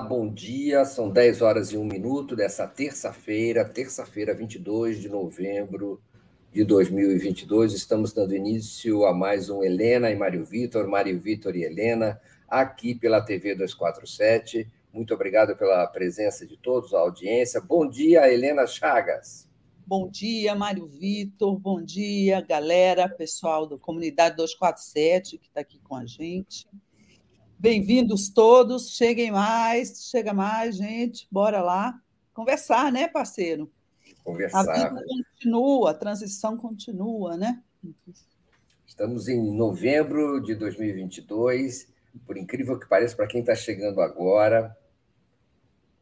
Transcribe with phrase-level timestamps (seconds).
[0.00, 0.84] Bom dia.
[0.84, 6.00] São 10 horas e 1 minuto dessa terça-feira, terça-feira, 22 de novembro
[6.52, 7.72] de 2022.
[7.72, 12.94] Estamos dando início a mais um Helena e Mário Vitor, Mário Vitor e Helena, aqui
[12.94, 14.68] pela TV 247.
[14.92, 17.60] Muito obrigado pela presença de todos, a audiência.
[17.60, 19.48] Bom dia, Helena Chagas.
[19.86, 21.58] Bom dia, Mário Vitor.
[21.58, 26.66] Bom dia, galera, pessoal da comunidade 247 que está aqui com a gente.
[27.58, 31.98] Bem-vindos todos, cheguem mais, chega mais, gente, bora lá
[32.34, 33.72] conversar, né, parceiro?
[34.22, 34.68] Conversar.
[34.68, 37.62] A vida continua, a transição continua, né?
[38.86, 41.88] Estamos em novembro de 2022,
[42.26, 44.76] por incrível que pareça, para quem está chegando agora,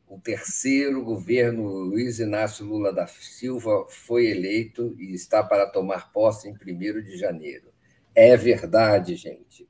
[0.09, 6.49] o terceiro governo Luiz Inácio Lula da Silva foi eleito e está para tomar posse
[6.49, 7.73] em 1 de janeiro.
[8.13, 9.69] É verdade, gente.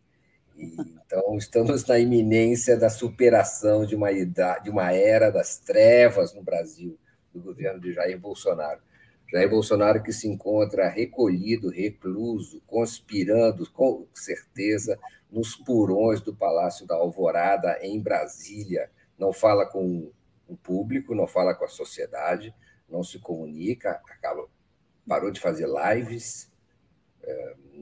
[0.57, 6.43] Então, estamos na iminência da superação de uma, idade, de uma era das trevas no
[6.43, 6.99] Brasil,
[7.33, 8.81] do governo de Jair Bolsonaro.
[9.31, 14.99] Jair Bolsonaro que se encontra recolhido, recluso, conspirando, com certeza,
[15.31, 18.91] nos purões do Palácio da Alvorada, em Brasília.
[19.19, 20.13] Não fala com
[20.47, 22.55] o público, não fala com a sociedade,
[22.89, 24.47] não se comunica, acaba,
[25.09, 26.51] parou de fazer lives,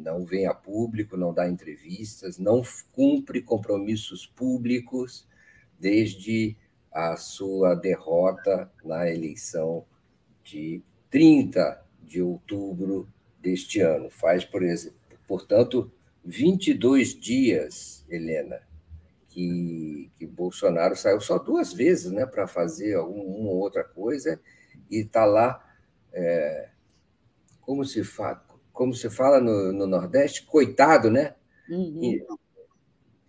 [0.02, 5.26] não vem a público, não dá entrevistas, não cumpre compromissos públicos
[5.78, 6.56] desde
[6.92, 9.84] a sua derrota na eleição
[10.44, 13.08] de 30 de outubro
[13.40, 14.10] deste ano.
[14.10, 15.90] Faz, por exemplo, portanto,
[16.24, 18.60] 22 dias, Helena,
[19.28, 24.40] que, que Bolsonaro saiu só duas vezes né, para fazer alguma outra coisa
[24.90, 25.64] e está lá,
[26.12, 26.68] é,
[27.62, 31.34] como se fala, como se fala no, no Nordeste, coitado, né?
[31.68, 32.02] Uhum.
[32.02, 32.26] E...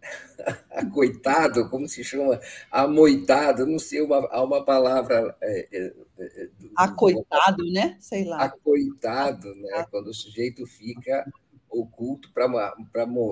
[0.93, 2.39] coitado, como se chama?
[2.71, 5.35] Amoitado, não sei, uma, há uma palavra.
[5.41, 7.97] É, é, é, Acoitado, né?
[7.99, 8.43] Sei lá.
[8.43, 9.85] Acoitado, né?
[9.89, 11.25] Quando o sujeito fica
[11.69, 12.45] oculto para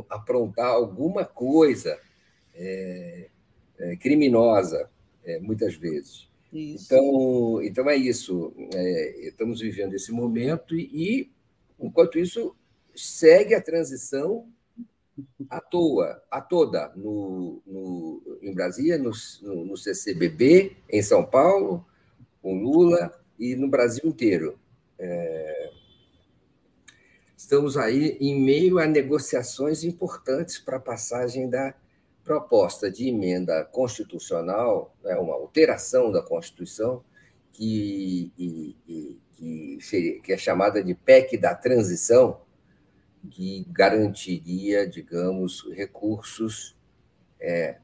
[0.09, 1.99] aprontar alguma coisa
[2.55, 3.29] é,
[3.77, 4.89] é, criminosa,
[5.23, 6.29] é, muitas vezes.
[6.51, 6.85] Isso.
[6.85, 8.53] Então, então é isso.
[9.19, 11.31] estamos vivendo esse momento e
[11.81, 12.55] Enquanto isso,
[12.95, 14.47] segue a transição
[15.49, 19.11] à toa, a toda, no, no, em Brasília, no,
[19.41, 21.85] no, CCBB, em São Paulo,
[22.41, 24.59] com Lula e no Brasil inteiro.
[24.97, 25.71] É...
[27.35, 31.73] Estamos aí em meio a negociações importantes para a passagem da
[32.23, 37.03] proposta de emenda constitucional, né, uma alteração da Constituição,
[37.51, 42.41] que, e, e, que, seria, que é chamada de PEC da transição,
[43.31, 46.77] que garantiria, digamos, recursos.
[47.39, 47.77] É,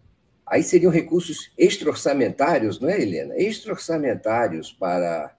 [0.45, 3.35] aí seriam recursos extra-orçamentários, não é, Helena?
[3.35, 5.35] Extra-orçamentários para,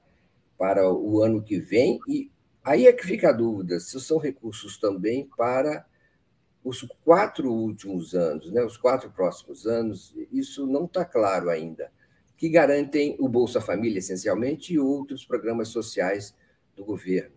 [0.59, 2.29] para o ano que vem, e
[2.65, 5.87] aí é que fica a dúvida se são recursos também para
[6.65, 11.91] os quatro últimos anos, né, os quatro próximos anos, isso não está claro ainda
[12.39, 16.35] que garantem o Bolsa Família, essencialmente, e outros programas sociais
[16.75, 17.37] do governo.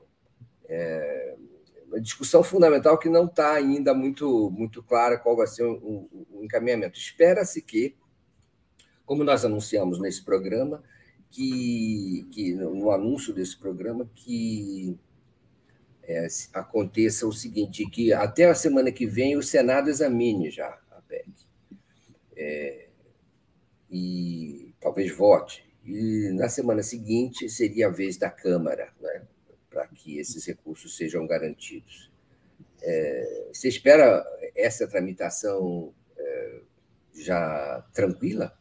[0.69, 1.35] É
[1.87, 6.41] uma discussão fundamental que não está ainda muito, muito clara qual vai ser o, o
[6.41, 6.97] encaminhamento.
[6.97, 7.97] Espera-se que,
[9.05, 10.81] como nós anunciamos nesse programa,
[11.29, 14.97] que, que no anúncio desse programa, que
[16.03, 21.01] é, aconteça o seguinte, que até a semana que vem o Senado examine já a
[21.01, 21.29] PEC.
[22.37, 22.87] É,
[23.89, 25.63] e talvez vote.
[25.85, 29.23] E na semana seguinte seria a vez da Câmara, né,
[29.69, 32.11] para que esses recursos sejam garantidos.
[32.81, 34.25] É, você espera
[34.55, 36.61] essa tramitação é,
[37.13, 38.57] já tranquila?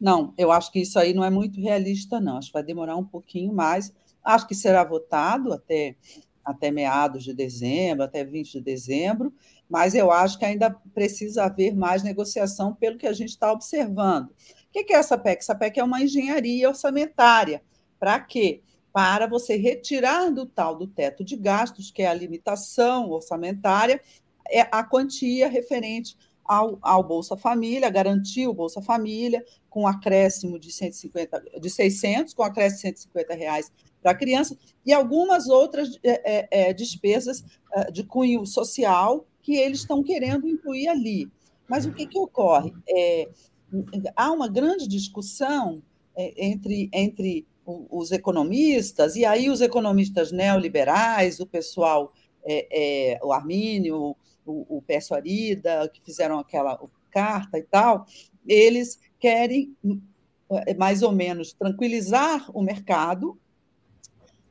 [0.00, 2.38] Não, eu acho que isso aí não é muito realista, não.
[2.38, 3.92] Acho que vai demorar um pouquinho mais.
[4.24, 5.96] Acho que será votado até,
[6.44, 9.32] até meados de dezembro, até 20 de dezembro,
[9.68, 14.30] mas eu acho que ainda precisa haver mais negociação pelo que a gente está observando.
[14.70, 15.40] O que é essa PEC?
[15.40, 17.60] Essa PEC é uma engenharia orçamentária.
[17.98, 18.62] Para quê?
[18.92, 24.00] Para você retirar do tal do teto de gastos, que é a limitação orçamentária,
[24.48, 30.72] é a quantia referente ao, ao, Bolsa Família, garantir o Bolsa Família com acréscimo de
[30.72, 36.38] 150, de 600, com acréscimo de 150 reais para a criança, e algumas outras é,
[36.38, 41.30] é, é despesas é, de cunho social que eles estão querendo incluir ali.
[41.68, 42.72] Mas o que, que ocorre?
[44.16, 45.82] Há uma grande discussão
[46.16, 52.12] é, entre, entre os economistas, e aí os economistas neoliberais, o pessoal,
[52.44, 56.78] é, é, o Armínio, o, o Perso Arida, que fizeram aquela,
[57.10, 58.06] carta e tal,
[58.46, 59.76] eles querem
[60.66, 63.38] é, mais ou menos tranquilizar o mercado,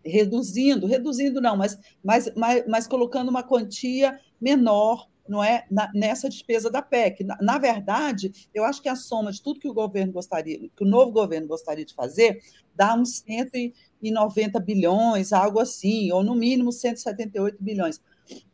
[0.04, 6.28] reduzindo, reduzindo não, mas, mas, mas, mas colocando uma quantia menor não é na, nessa
[6.28, 7.24] despesa da PEC.
[7.24, 10.84] Na, na, verdade, eu acho que a soma de tudo que o governo gostaria, que
[10.84, 12.42] o novo governo gostaria de fazer,
[12.76, 18.02] dá uns 190 bilhões, algo assim, ou no mínimo 178 bilhões.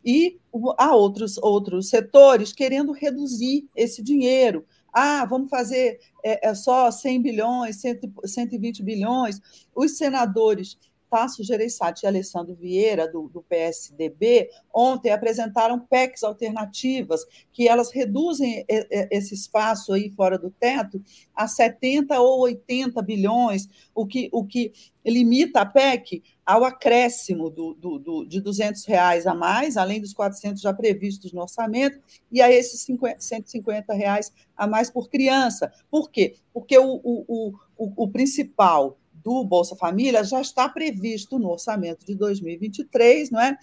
[0.03, 0.37] E
[0.77, 4.65] há outros, outros setores querendo reduzir esse dinheiro.
[4.93, 7.81] Ah, vamos fazer é, é só 100 bilhões,
[8.25, 9.41] 120 bilhões.
[9.75, 10.77] Os senadores
[11.09, 18.65] Tasso Gereissati e Alessandro Vieira, do, do, PSDB, ontem apresentaram PECs alternativas, que elas reduzem
[19.11, 21.01] esse espaço aí fora do teto
[21.33, 24.73] a 70 ou 80 bilhões, o que, o que
[25.05, 30.13] limita a PEC ao acréscimo do, do, do, de 200 reais a mais, além dos
[30.13, 31.99] 400 já previstos no orçamento,
[32.31, 35.71] e a esses 50, 150 reais a mais por criança.
[35.89, 36.35] Por quê?
[36.53, 42.13] Porque o, o, o, o principal do Bolsa Família já está previsto no orçamento de
[42.13, 43.57] 2023, não é?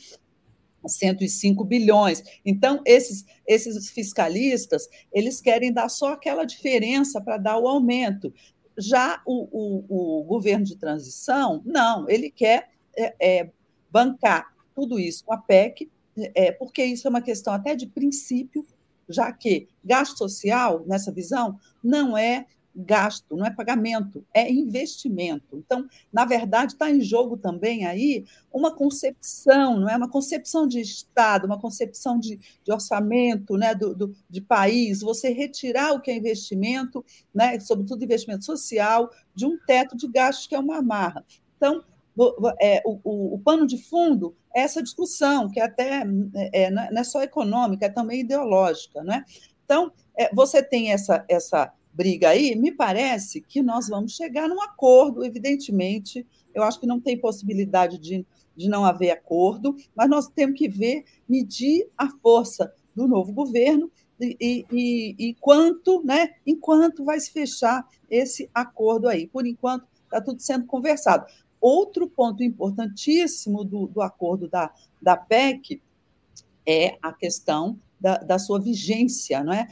[0.84, 2.20] 105 bilhões.
[2.44, 8.34] Então, esses, esses fiscalistas, eles querem dar só aquela diferença para dar o aumento.
[8.76, 13.50] Já o, o, o, governo de transição, não, ele quer é, é,
[13.88, 15.88] bancar tudo isso com a PEC,
[16.34, 18.66] é, porque isso é uma questão até de princípio,
[19.08, 25.56] já que gasto social, nessa visão, não é gasto, não é pagamento, é investimento.
[25.56, 30.80] Então, na verdade, está em jogo também aí uma concepção, não é uma concepção de
[30.80, 35.00] Estado, uma concepção de, de orçamento, né, do, do, de país.
[35.00, 37.04] Você retirar o que é investimento,
[37.34, 41.24] né, sobretudo investimento social, de um teto de gastos que é uma amarra.
[41.56, 41.84] Então,
[42.60, 46.02] é, o, o, o, pano de fundo é essa discussão, que é até
[46.52, 49.02] é, não é só econômica, é também ideológica.
[49.02, 49.24] Né?
[49.64, 54.62] Então, é, você tem essa, essa briga aí, me parece que nós vamos chegar num
[54.62, 56.26] acordo, evidentemente.
[56.54, 60.68] Eu acho que não tem possibilidade de, de não haver acordo, mas nós temos que
[60.68, 63.90] ver, medir a força do novo governo
[64.20, 69.26] e, e, e quanto, né, enquanto vai se fechar esse acordo aí.
[69.26, 71.26] Por enquanto, está tudo sendo conversado.
[71.60, 75.80] Outro ponto importantíssimo do, do acordo da, da PEC
[76.66, 79.66] é a questão da, da, sua vigência, não é?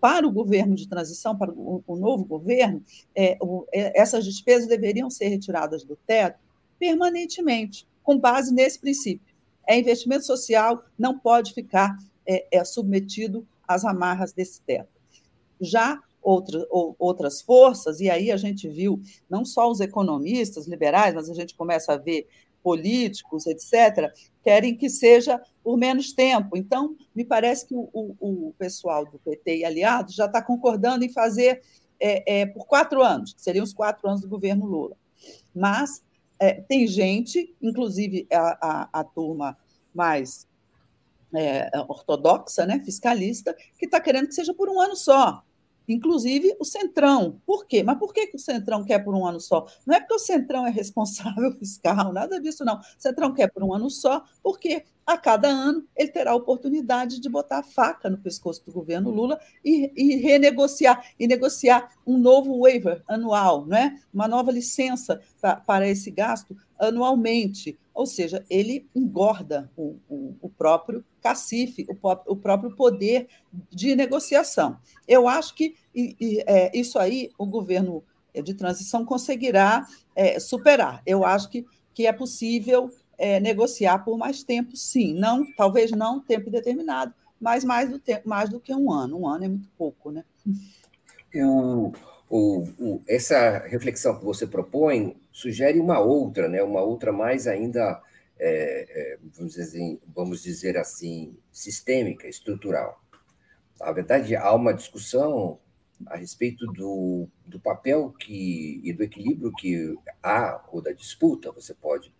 [0.00, 2.82] Para o governo de transição, para o, o novo governo,
[3.14, 6.38] é, o, é, essas despesas deveriam ser retiradas do teto
[6.78, 9.34] permanentemente, com base nesse princípio.
[9.66, 11.96] É investimento social, não pode ficar
[12.26, 14.88] é, é submetido às amarras desse teto.
[15.60, 21.14] Já outra, ou, outras forças, e aí a gente viu não só os economistas liberais,
[21.14, 22.26] mas a gente começa a ver
[22.62, 24.12] políticos, etc.,
[24.42, 26.56] querem que seja por menos tempo.
[26.56, 31.04] Então, me parece que o, o, o pessoal do PT e aliados já está concordando
[31.04, 31.62] em fazer
[31.98, 34.96] é, é, por quatro anos, que seriam os quatro anos do governo Lula.
[35.54, 36.02] Mas
[36.38, 39.56] é, tem gente, inclusive a, a, a turma
[39.94, 40.48] mais
[41.34, 45.44] é, ortodoxa, né, fiscalista, que está querendo que seja por um ano só
[45.92, 47.40] inclusive o Centrão.
[47.46, 47.82] Por quê?
[47.82, 49.66] Mas por que, que o Centrão quer por um ano só?
[49.86, 52.76] Não é porque o Centrão é responsável fiscal, nada disso, não.
[52.76, 57.20] O Centrão quer por um ano só, porque a cada ano ele terá a oportunidade
[57.20, 62.16] de botar a faca no pescoço do governo Lula e, e renegociar, e negociar um
[62.16, 63.98] novo waiver anual, não é?
[64.14, 67.76] uma nova licença pra, para esse gasto anualmente.
[67.92, 73.28] Ou seja, ele engorda o, o, o próprio cacife, o, o, próprio poder
[73.68, 74.78] de negociação.
[75.08, 81.02] Eu acho que e, e, é, isso aí o governo de transição conseguirá é, superar.
[81.04, 82.90] Eu acho que, que é possível
[83.20, 85.12] é, negociar por mais tempo, sim.
[85.12, 89.20] Não, talvez não tempo determinado, mas mais do, tempo, mais do que um ano.
[89.20, 90.24] Um ano é muito pouco, né?
[91.34, 91.92] O,
[92.30, 96.62] o, o, essa reflexão que você propõe sugere uma outra, né?
[96.62, 98.02] uma outra mais ainda,
[98.38, 103.04] é, é, vamos, dizer, assim, vamos dizer assim, sistêmica, estrutural.
[103.78, 105.58] Na verdade, há uma discussão
[106.06, 111.74] a respeito do, do papel que, e do equilíbrio que há, ou da disputa, você
[111.74, 112.10] pode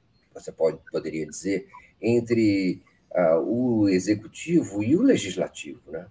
[0.40, 1.68] você pode, poderia dizer,
[2.00, 2.82] entre
[3.12, 5.80] uh, o executivo e o legislativo.
[5.90, 6.06] Né?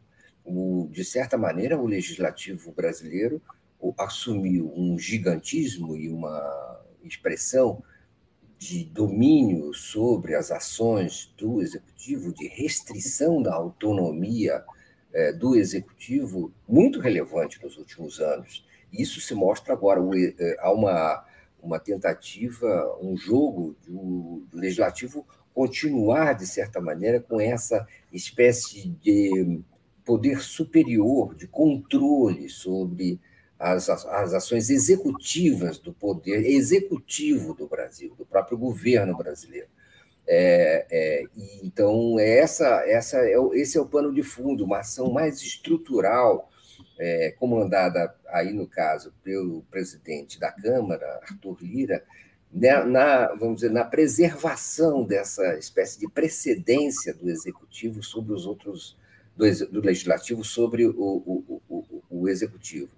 [0.46, 3.42] O, de certa maneira, o legislativo brasileiro
[3.98, 7.82] assumiu um gigantismo e uma expressão
[8.58, 14.64] de domínio sobre as ações do executivo, de restrição da autonomia
[15.14, 18.68] eh, do executivo, muito relevante nos últimos anos.
[18.92, 20.02] Isso se mostra agora.
[20.14, 21.26] Eh, há uma
[21.62, 29.60] uma tentativa, um jogo do, legislativo continuar, de certa maneira, com essa espécie de
[30.06, 33.20] poder superior de controle sobre
[33.60, 39.68] as, as ações executivas do poder executivo do Brasil, do próprio governo brasileiro.
[40.26, 41.24] É, é,
[41.64, 46.49] então, essa, essa é, esse é o pano de fundo, uma ação mais estrutural,
[47.00, 52.04] é, comandada aí, no caso, pelo presidente da Câmara, Arthur Lira,
[52.52, 58.98] né, na, vamos dizer, na preservação dessa espécie de precedência do executivo sobre os outros,
[59.36, 62.90] do, do legislativo sobre o, o, o, o executivo.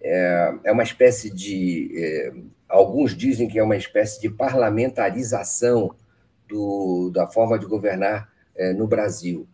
[0.00, 1.90] É, é, uma espécie de.
[1.94, 2.32] É,
[2.68, 5.94] alguns dizem que é uma espécie de parlamentarização
[6.48, 9.46] do, da forma de governar é, no Brasil.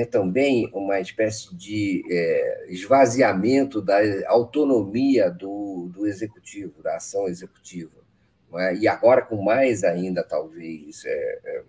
[0.00, 8.04] É também uma espécie de é, esvaziamento da autonomia do, do executivo, da ação executiva.
[8.56, 8.74] É?
[8.76, 11.62] E agora, com mais ainda, talvez, é, é,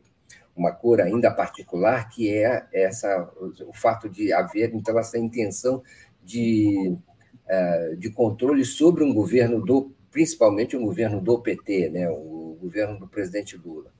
[0.56, 3.32] uma cor ainda particular, que é essa,
[3.68, 5.84] o fato de haver, então, essa intenção
[6.24, 6.96] de,
[7.48, 12.98] é, de controle sobre um governo do, principalmente um governo do PT, né, o governo
[13.00, 13.95] do presidente Lula.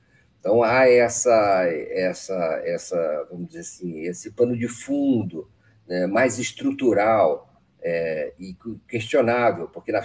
[0.46, 5.50] Então há essa, essa, essa, vamos dizer assim, esse pano de fundo
[5.88, 8.56] né, mais estrutural é, e
[8.88, 10.04] questionável, porque na, a,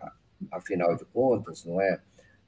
[0.00, 0.12] a,
[0.52, 1.98] afinal de contas, não é,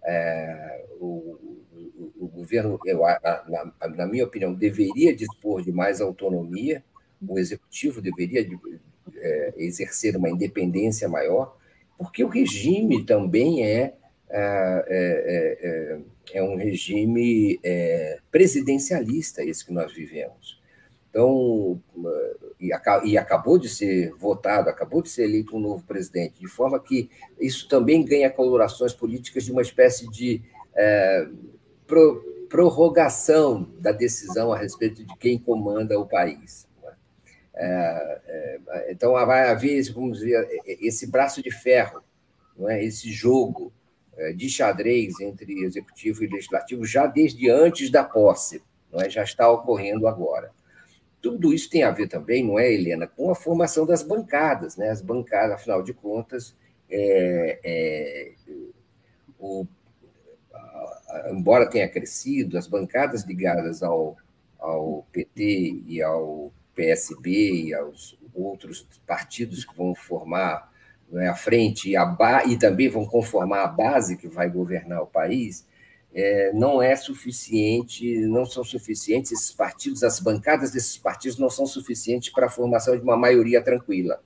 [0.05, 6.85] é o, o, o, governo, eu, na, na, minha opinião, deveria dispor de mais autonomia,
[7.21, 8.57] o executivo deveria de,
[9.17, 11.57] é, exercer uma independência maior,
[11.99, 13.97] porque o regime também é,
[14.31, 16.01] é, é, é
[16.33, 20.61] é um regime é, presidencialista, esse que nós vivemos.
[21.11, 21.81] Então,
[22.61, 22.71] e,
[23.05, 27.09] e, acabou de ser votado, acabou de ser eleito um novo presidente, de forma que
[27.41, 30.43] isso também ganha colorações políticas de uma espécie de
[30.75, 31.27] é,
[31.87, 36.67] pro, prorrogação da decisão a respeito de quem comanda o país.
[37.55, 38.21] É,
[38.69, 40.21] é, então, vai haver, vamos
[40.67, 42.03] esse braço de ferro,
[42.59, 42.85] não é?
[42.85, 43.86] esse jogo é,
[44.35, 49.11] de xadrez entre executivo e legislativo já desde antes da posse, não é?
[49.11, 50.51] já está ocorrendo agora.
[51.21, 54.77] Tudo isso tem a ver também, não é, Helena, com a formação das bancadas.
[54.77, 54.91] Né?
[54.91, 56.57] As bancadas, afinal de contas,
[56.89, 58.33] é, é,
[59.39, 59.67] o,
[61.31, 64.17] embora tenha crescido, as bancadas ligadas ao,
[64.59, 70.71] ao PT e ao PSB e aos outros partidos que vão formar
[71.15, 75.67] à frente e, a e também vão conformar a base que vai governar o país,
[76.15, 81.67] é, não é suficiente, não são suficientes esses partidos, as bancadas desses partidos não são
[81.67, 84.21] suficientes para a formação de uma maioria tranquila.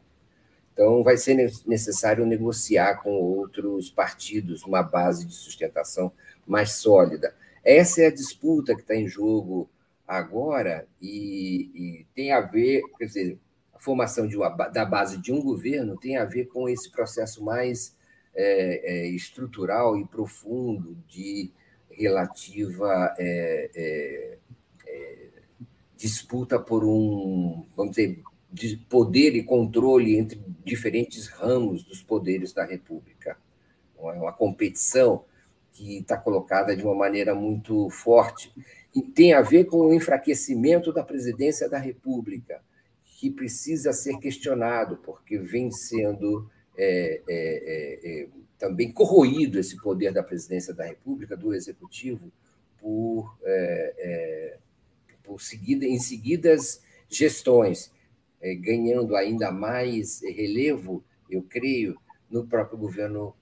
[0.72, 1.34] Então, vai ser
[1.66, 6.12] necessário negociar com outros partidos uma base de sustentação
[6.46, 7.34] mais sólida.
[7.64, 9.68] Essa é a disputa que está em jogo
[10.06, 13.38] agora e, e tem a ver, quer dizer,
[13.80, 17.96] formação de uma, da base de um governo tem a ver com esse processo mais
[18.34, 21.50] é, é, estrutural e profundo de
[21.90, 24.38] relativa é, é,
[24.86, 25.28] é,
[25.96, 28.22] disputa por um, vamos dizer,
[28.52, 33.36] de poder e controle entre diferentes ramos dos poderes da República.
[33.98, 35.24] É uma competição
[35.72, 38.52] que está colocada de uma maneira muito forte
[38.94, 42.60] e tem a ver com o enfraquecimento da presidência da República
[43.20, 50.10] que precisa ser questionado, porque vem sendo é, é, é, é, também corroído esse poder
[50.10, 52.32] da presidência da República, do Executivo,
[52.78, 54.58] por, é, é,
[55.22, 57.92] por seguida, em seguidas gestões,
[58.60, 62.00] ganhando ainda mais relevo, eu creio,
[62.30, 63.34] no próprio governo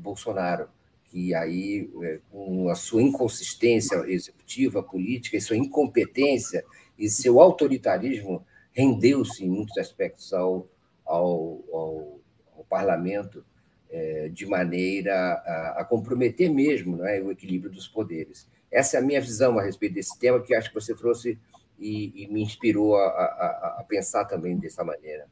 [0.00, 0.68] Bolsonaro,
[1.06, 1.88] que aí,
[2.30, 6.62] com a sua inconsistência executiva, política, e sua incompetência
[6.98, 10.66] e seu autoritarismo, rendeu-se em muitos aspectos ao,
[11.04, 12.20] ao, ao,
[12.56, 13.44] ao parlamento
[13.90, 18.48] é, de maneira a, a, comprometer mesmo não é, o equilíbrio dos poderes.
[18.70, 21.38] Essa é a minha visão a respeito desse tema, que acho que você trouxe
[21.78, 25.26] e, e me inspirou a, a, a, pensar também dessa maneira.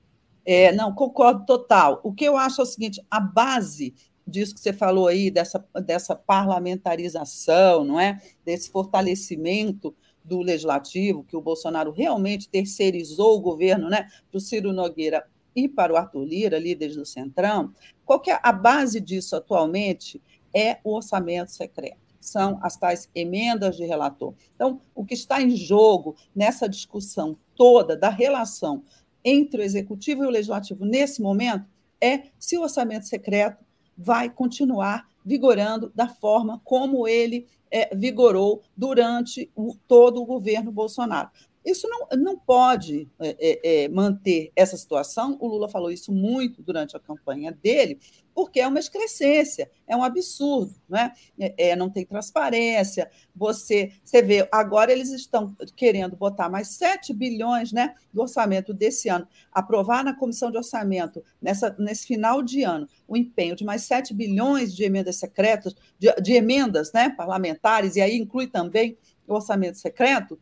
[0.45, 2.01] É, não, concordo total.
[2.03, 3.95] O que eu acho é o seguinte: a base
[4.27, 8.21] disso que você falou aí, dessa, dessa parlamentarização, não é?
[8.45, 14.73] desse fortalecimento do legislativo, que o Bolsonaro realmente terceirizou o governo né, para o Ciro
[14.73, 17.73] Nogueira e para o Arthur Lira, líderes do Centrão,
[18.05, 20.23] qual que é a base disso atualmente?
[20.55, 21.99] É o orçamento secreto.
[22.21, 24.35] São as tais emendas de relator.
[24.55, 28.83] Então, o que está em jogo nessa discussão toda da relação
[29.25, 31.67] entre o executivo e o legislativo nesse momento
[32.01, 33.65] é se o orçamento secreto
[33.97, 41.31] vai continuar vigorando da forma como ele é, vigorou durante o, todo o governo Bolsonaro.
[41.65, 45.37] Isso não, não pode é, é, é, manter essa situação.
[45.41, 47.99] O Lula falou isso muito durante a campanha dele,
[48.35, 51.13] porque é uma excrescência, é um absurdo, né?
[51.39, 53.11] É, é, não tem transparência.
[53.37, 59.11] Você, você vê, agora eles estão querendo botar mais 7 bilhões né, do orçamento desse
[59.11, 63.83] ano, aprovar na comissão de orçamento, nessa, nesse final de ano, o empenho de mais
[63.83, 68.97] 7 bilhões de emendas secretas, de, de emendas né, parlamentares, e aí inclui também
[69.29, 70.39] o orçamento secreto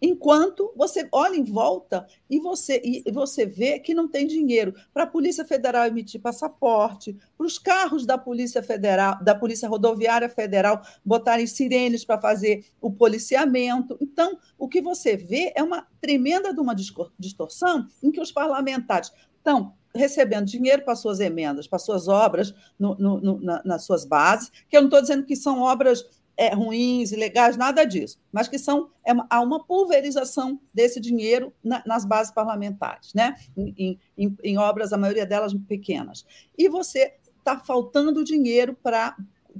[0.00, 5.04] enquanto você olha em volta e você, e você vê que não tem dinheiro para
[5.04, 10.80] a Polícia Federal emitir passaporte, para os carros da Polícia Federal, da Polícia Rodoviária Federal
[11.04, 13.96] botarem sirenes para fazer o policiamento.
[14.00, 16.74] Então, o que você vê é uma tremenda de uma
[17.18, 22.94] distorção em que os parlamentares estão recebendo dinheiro para suas emendas, para suas obras no,
[22.96, 26.04] no, no, na, nas suas bases, que eu não estou dizendo que são obras
[26.36, 31.82] é, ruins, ilegais, nada disso, mas que são é, há uma pulverização desse dinheiro na,
[31.86, 33.36] nas bases parlamentares, né?
[33.56, 36.24] Em, em, em, obras, a maioria delas pequenas.
[36.56, 39.16] E você está faltando dinheiro para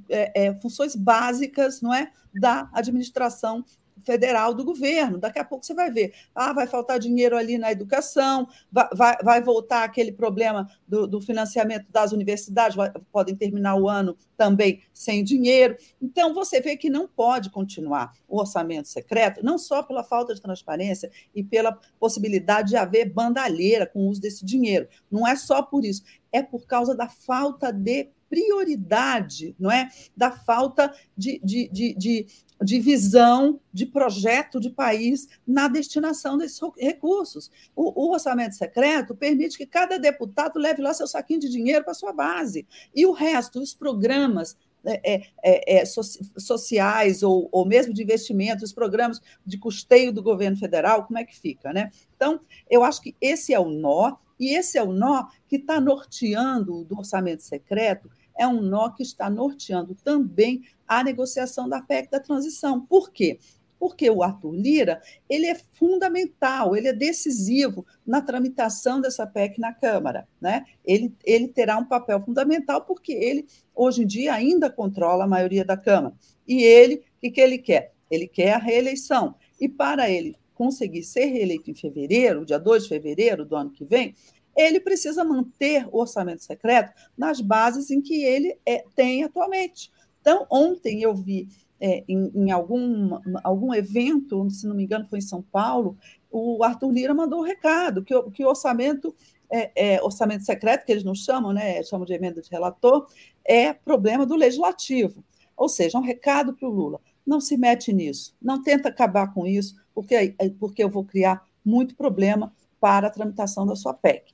[0.09, 3.65] é, é, funções básicas não é, da administração
[4.04, 5.19] federal do governo.
[5.19, 9.16] Daqui a pouco você vai ver, ah, vai faltar dinheiro ali na educação, vai, vai,
[9.23, 14.83] vai voltar aquele problema do, do financiamento das universidades, vai, podem terminar o ano também
[14.92, 15.76] sem dinheiro.
[16.00, 20.40] Então, você vê que não pode continuar o orçamento secreto, não só pela falta de
[20.40, 24.88] transparência e pela possibilidade de haver bandalheira com o uso desse dinheiro.
[25.11, 26.02] Não é só por isso,
[26.33, 29.90] é por causa da falta de prioridade, não é?
[30.16, 32.26] Da falta de, de, de, de,
[32.62, 37.50] de visão, de projeto de país na destinação desses recursos.
[37.75, 41.93] O, o, orçamento secreto permite que cada deputado leve lá seu saquinho de dinheiro para
[41.93, 42.64] sua base.
[42.95, 48.64] E o resto, os programas é, é, é, é sociais ou, ou mesmo de investimentos,
[48.64, 51.73] os programas de custeio do governo federal, como é que fica?
[51.73, 51.90] Né?
[52.14, 52.40] Então,
[52.71, 56.82] eu acho que esse é o nó, e esse é o nó que está norteando
[56.84, 58.10] do orçamento secreto
[58.41, 62.81] é um nó que está norteando também a negociação da PEC da transição.
[62.81, 63.39] Por quê?
[63.79, 69.75] Porque o Arthur Lira ele é fundamental, ele é decisivo na tramitação dessa PEC na
[69.75, 70.26] Câmara.
[70.41, 70.65] Né?
[70.83, 75.65] Ele, ele terá um papel fundamental porque ele, hoje em dia, ainda controla a maioria
[75.65, 76.15] da Câmara.
[76.49, 77.93] E ele, o que, que ele quer?
[78.11, 79.35] Ele quer a reeleição.
[79.61, 83.85] E para ele conseguir ser reeleito em fevereiro, dia 2 de fevereiro do ano que
[83.85, 84.15] vem,
[84.56, 89.91] ele precisa manter o orçamento secreto nas bases em que ele é, tem atualmente.
[90.21, 91.49] Então, ontem eu vi
[91.80, 95.97] é, em, em algum, algum evento, se não me engano, foi em São Paulo,
[96.30, 99.15] o Arthur Lira mandou um recado que, que o orçamento,
[99.50, 103.06] é, é, orçamento secreto, que eles não chamam, né, chamam de emenda de relator,
[103.45, 105.25] é problema do legislativo.
[105.56, 107.00] Ou seja, um recado para o Lula.
[107.26, 111.95] Não se mete nisso, não tenta acabar com isso, porque, porque eu vou criar muito
[111.95, 114.32] problema para a tramitação da sua PEC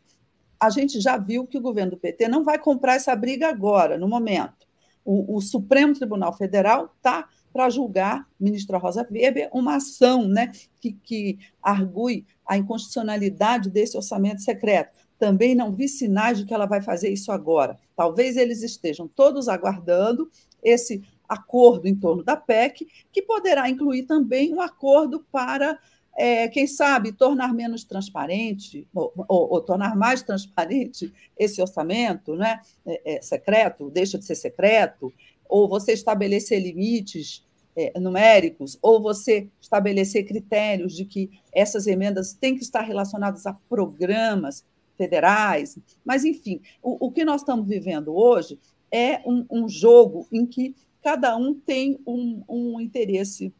[0.60, 3.98] a gente já viu que o governo do PT não vai comprar essa briga agora,
[3.98, 4.66] no momento.
[5.04, 10.92] O, o Supremo Tribunal Federal está para julgar, ministra Rosa Weber, uma ação né, que,
[10.92, 14.94] que argue a inconstitucionalidade desse orçamento secreto.
[15.18, 17.78] Também não vi sinais de que ela vai fazer isso agora.
[17.96, 20.30] Talvez eles estejam todos aguardando
[20.62, 25.78] esse acordo em torno da PEC, que poderá incluir também um acordo para
[26.16, 32.60] é, quem sabe, tornar menos transparente, ou, ou, ou, tornar mais transparente esse orçamento né,
[32.86, 35.12] é, é, secreto, deixa de ser secreto,
[35.48, 37.44] ou você estabelecer limites
[37.76, 43.52] é, numéricos, ou você estabelecer critérios de que essas emendas têm que estar relacionadas a
[43.68, 44.64] programas
[44.96, 45.78] federais.
[46.02, 48.58] Mas, enfim, o, o que nós estamos vivendo hoje
[48.90, 53.52] é um, um jogo em que cada um tem um, um interesse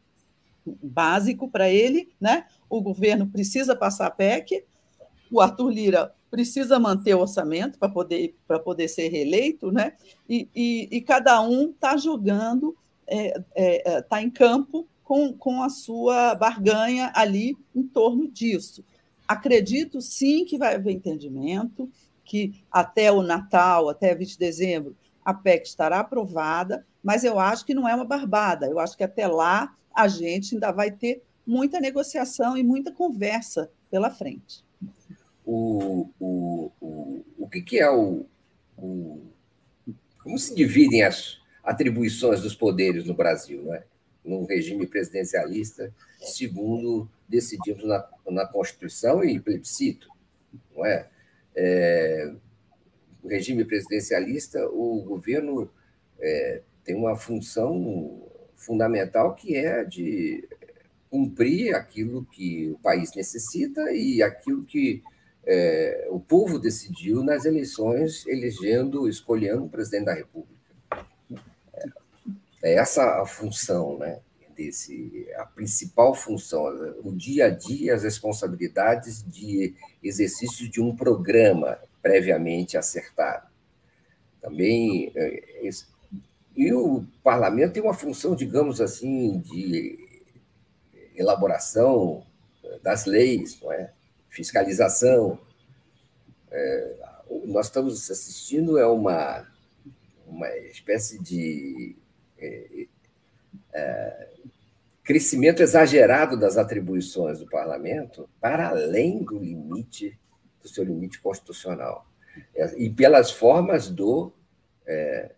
[0.81, 2.45] básico para ele, né?
[2.69, 4.63] O governo precisa passar a PEC,
[5.31, 9.93] o Arthur Lira precisa manter o orçamento para poder, poder ser reeleito, né?
[10.27, 12.75] E, e, e cada um está jogando,
[13.07, 18.27] está é, é, é tá em campo com, com a sua barganha ali em torno
[18.27, 18.83] disso.
[19.25, 21.89] Acredito sim que vai haver entendimento,
[22.25, 24.97] que até o Natal, até 20 de dezembro,
[25.27, 28.65] a PEC estará aprovada, mas eu acho que não é uma barbada.
[28.65, 33.69] Eu acho que até lá a gente ainda vai ter muita negociação e muita conversa
[33.91, 34.63] pela frente.
[35.45, 38.25] O, o, o, o que, que é o,
[38.77, 39.19] o.
[40.23, 43.83] Como se dividem as atribuições dos poderes no Brasil, não é?
[44.23, 50.07] no regime presidencialista, segundo decidimos na, na Constituição e plebiscito,
[50.73, 51.09] não é?
[51.53, 52.33] é
[53.27, 55.69] regime presidencialista, o governo
[56.19, 58.23] é, tem uma função
[58.55, 60.47] fundamental que é de
[61.09, 65.03] cumprir aquilo que o país necessita e aquilo que
[65.45, 70.57] é, o povo decidiu nas eleições, elegendo, escolhendo o presidente da República.
[72.61, 74.19] É essa a função, né?
[74.55, 76.65] Desse, a principal função,
[77.03, 83.47] o dia a dia, as responsabilidades de exercício de um programa previamente acertado.
[84.41, 85.69] Também, é,
[86.55, 90.23] e o parlamento tem uma função, digamos assim, de
[91.15, 92.25] elaboração
[92.81, 93.91] das leis, não é?
[94.29, 95.37] fiscalização.
[96.49, 96.95] É,
[97.45, 99.45] nós estamos assistindo é uma,
[100.25, 101.97] uma espécie de
[102.37, 102.87] é,
[103.73, 104.29] é,
[105.03, 110.17] crescimento exagerado das atribuições do parlamento para além do limite,
[110.67, 112.05] do seu limite constitucional.
[112.55, 114.33] É, e pelas formas do.
[114.85, 115.33] É,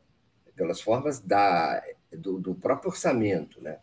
[0.55, 3.79] pelas formas da, do, do, próprio orçamento, né?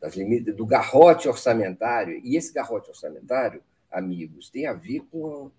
[0.00, 2.20] Das limites, do garrote orçamentário.
[2.24, 5.50] E esse garrote orçamentário, amigos, tem a ver com,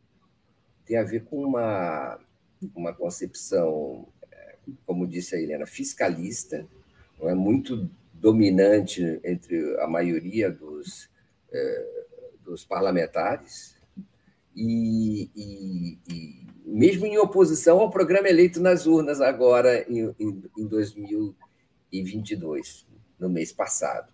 [0.85, 2.19] tem a ver com uma,
[2.75, 4.07] uma concepção
[4.85, 6.67] como disse a Helena, fiscalista,
[7.19, 11.09] não é muito dominante entre a maioria dos,
[11.51, 12.05] é,
[12.43, 13.75] dos parlamentares,
[14.55, 20.67] e, e, e, mesmo em oposição ao programa eleito nas urnas agora em, em, em
[20.67, 22.85] 2022,
[23.19, 24.13] no mês passado.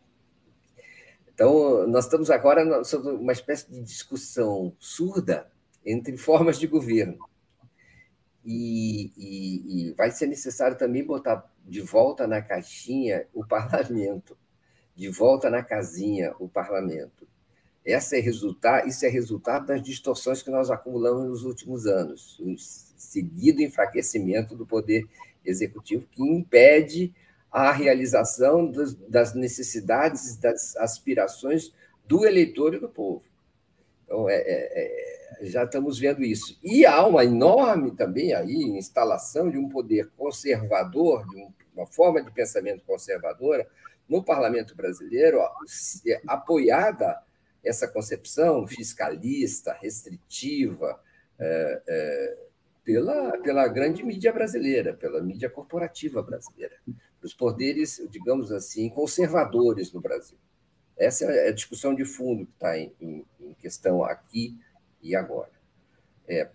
[1.33, 5.49] Então, nós estamos agora sobre uma espécie de discussão surda
[5.85, 7.17] entre formas de governo.
[8.43, 14.37] E, e, e, vai ser necessário também botar de volta na caixinha o parlamento,
[14.95, 17.27] de volta na casinha o parlamento.
[17.91, 22.55] Essa é resultado, isso é resultado das distorções que nós acumulamos nos últimos anos, o
[22.57, 25.05] seguido enfraquecimento do poder
[25.45, 27.13] executivo que impede
[27.51, 31.73] a realização das, das necessidades, das aspirações
[32.05, 33.23] do eleitor e do povo.
[34.05, 36.59] Então, é, é, é, já estamos vendo isso.
[36.63, 42.21] E há uma enorme também aí instalação de um poder conservador, de um, uma forma
[42.21, 43.67] de pensamento conservadora
[44.07, 45.39] no parlamento brasileiro,
[46.27, 47.19] apoiada
[47.63, 50.99] essa concepção fiscalista, restritiva,
[51.37, 52.37] é, é,
[52.83, 56.75] pela, pela grande mídia brasileira, pela mídia corporativa brasileira,
[57.21, 60.37] os poderes, digamos assim, conservadores no Brasil.
[60.97, 64.57] Essa é a discussão de fundo que está em, em, em, questão aqui
[65.01, 65.51] e agora.
[66.27, 66.49] É,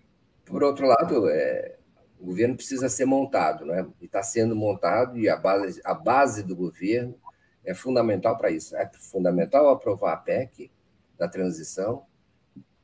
[0.44, 1.76] por outro lado, é,
[2.20, 3.86] o governo precisa ser montado, né?
[4.00, 7.18] e está sendo montado, e a base, a base do governo
[7.64, 8.76] é fundamental para isso.
[8.76, 10.70] É fundamental aprovar a PEC
[11.18, 12.04] da transição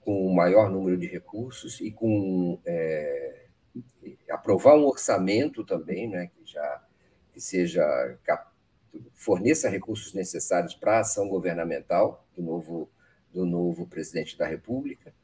[0.01, 3.47] com o maior número de recursos e com é,
[4.31, 6.85] aprovar um orçamento também, né, que já
[7.33, 8.19] que seja
[9.15, 12.91] forneça recursos necessários para a ação governamental do novo,
[13.33, 15.15] do novo presidente da República,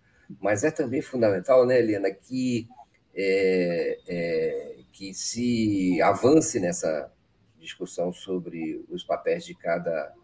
[0.41, 2.69] mas é também fundamental, né, Helena, que,
[3.15, 7.13] é, é, que se avance nessa
[7.59, 10.15] discussão sobre os papéis de cada,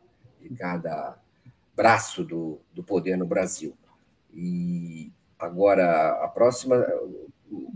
[0.41, 1.19] de cada
[1.83, 3.77] braço do, do poder no Brasil.
[4.33, 6.87] E agora a próxima,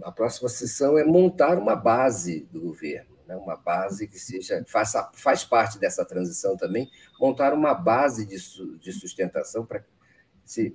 [0.02, 5.10] a próxima sessão é montar uma base do governo né, uma base que seja faça,
[5.14, 6.90] faz parte dessa transição também,
[7.20, 8.36] montar uma base de,
[8.78, 9.82] de sustentação para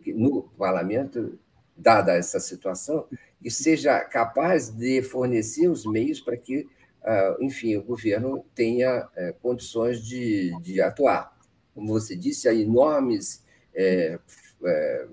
[0.03, 1.39] que no parlamento,
[1.77, 3.07] dada essa situação,
[3.41, 6.67] e seja capaz de fornecer os meios para que,
[7.01, 11.30] ah, enfim, o governo tenha eh, condições de, de atuar.
[11.73, 14.19] Como você disse, há enormes é,
[14.63, 15.07] é,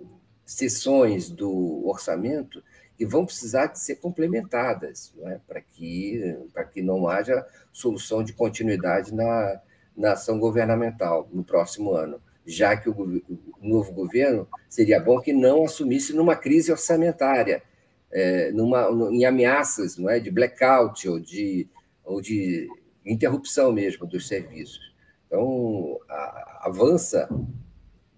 [0.44, 2.62] sessões do orçamento
[2.96, 5.38] que vão precisar de ser complementadas é?
[5.46, 6.36] para que,
[6.72, 9.60] que não haja solução de continuidade na,
[9.96, 15.32] na ação governamental no próximo ano, já que o, o novo governo seria bom que
[15.32, 17.62] não assumisse numa crise orçamentária,
[18.10, 21.68] é, numa, em ameaças não é, de blackout ou de,
[22.04, 22.68] ou de
[23.04, 24.87] interrupção mesmo dos serviços.
[25.28, 27.28] Então, a, avança,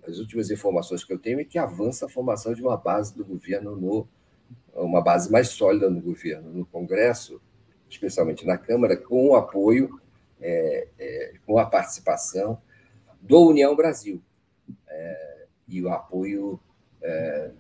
[0.07, 3.25] as últimas informações que eu tenho é que avança a formação de uma base do
[3.25, 4.09] governo no
[4.73, 7.41] uma base mais sólida no governo, no Congresso,
[7.89, 10.01] especialmente na Câmara, com o apoio,
[10.41, 12.61] é, é, com a participação
[13.21, 14.23] do União Brasil
[14.89, 16.59] é, e o apoio
[17.03, 17.51] é,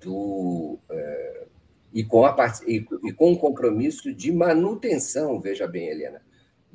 [0.00, 1.46] do é,
[1.92, 6.22] e com a e, e com o compromisso de manutenção, veja bem, Helena,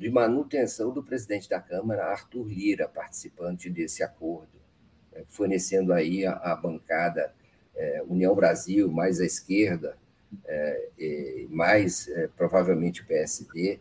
[0.04, 4.60] de manutenção do presidente da Câmara, Arthur Lira, participante desse acordo,
[5.14, 7.32] é, fornecendo aí a, a bancada
[7.74, 9.96] é, União Brasil, mais à esquerda,
[10.44, 13.80] é, mais é, provavelmente o PSD,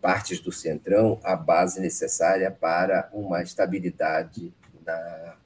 [0.00, 4.54] partes do Centrão, a base necessária para uma estabilidade
[4.86, 5.38] na,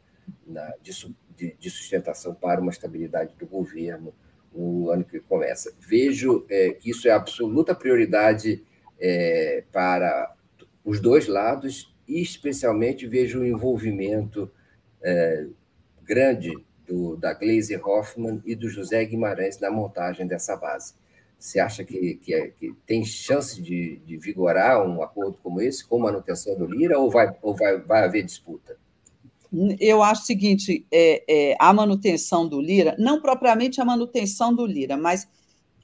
[0.46, 4.12] na, de, de, sustentação para uma estabilidade do governo
[4.52, 5.72] no ano que começa.
[5.80, 8.62] Vejo é, que isso é absoluta prioridade
[9.02, 10.32] é, para
[10.84, 14.48] os dois lados e, especialmente, vejo o envolvimento
[15.02, 15.46] é,
[16.04, 16.52] grande
[16.86, 20.94] do, da Glaze Hoffman e do José Guimarães na montagem dessa base.
[21.36, 25.84] Você acha que, que, é, que tem chance de, de, vigorar um acordo como esse,
[25.84, 28.76] com manutenção do Lira, ou vai, ou vai, vai haver disputa?
[29.80, 34.64] Eu acho o seguinte: é, é, a manutenção do Lira, não propriamente a manutenção do
[34.64, 35.28] Lira, mas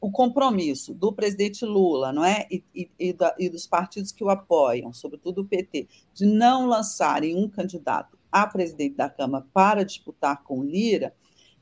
[0.00, 2.46] o compromisso do presidente Lula não é?
[2.50, 6.66] E, e, e, da, e dos partidos que o apoiam, sobretudo o PT, de não
[6.66, 11.14] lançarem um candidato a presidente da Câmara para disputar com Lira,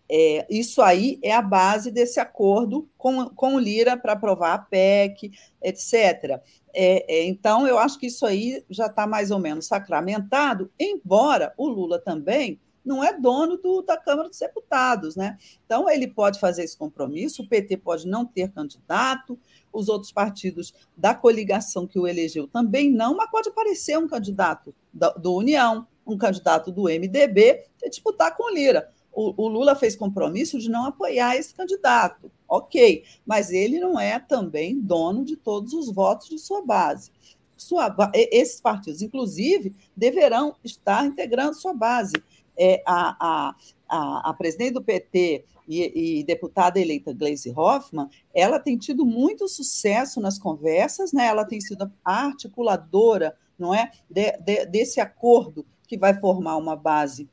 [0.08, 4.58] é, isso aí é a base desse acordo com, com o Lira para aprovar a
[4.58, 6.40] PEC, etc.
[6.72, 11.52] É, é, então, eu acho que isso aí já está mais ou menos sacramentado, embora
[11.56, 15.36] o Lula também não é dono do, da Câmara dos Deputados, né?
[15.64, 19.38] Então, ele pode fazer esse compromisso, o PT pode não ter candidato,
[19.72, 24.74] os outros partidos da coligação que o elegeu também não, mas pode aparecer um candidato
[24.92, 28.90] do, do União, um candidato do MDB e disputar com o Lira.
[29.12, 34.18] O, o, Lula fez compromisso de não apoiar esse candidato, ok, mas ele não é
[34.18, 37.10] também dono de todos os votos de sua base.
[37.56, 42.12] Sua, esses partidos, inclusive, deverão estar integrando sua base.
[42.58, 43.54] É, a, a,
[43.88, 49.48] a, a presidente do PT e, e, deputada eleita Gleisi Hoffmann, ela tem tido muito
[49.48, 51.26] sucesso nas conversas, né?
[51.26, 56.76] ela tem sido a articuladora não é, de, de, desse acordo que vai formar uma
[56.76, 57.28] base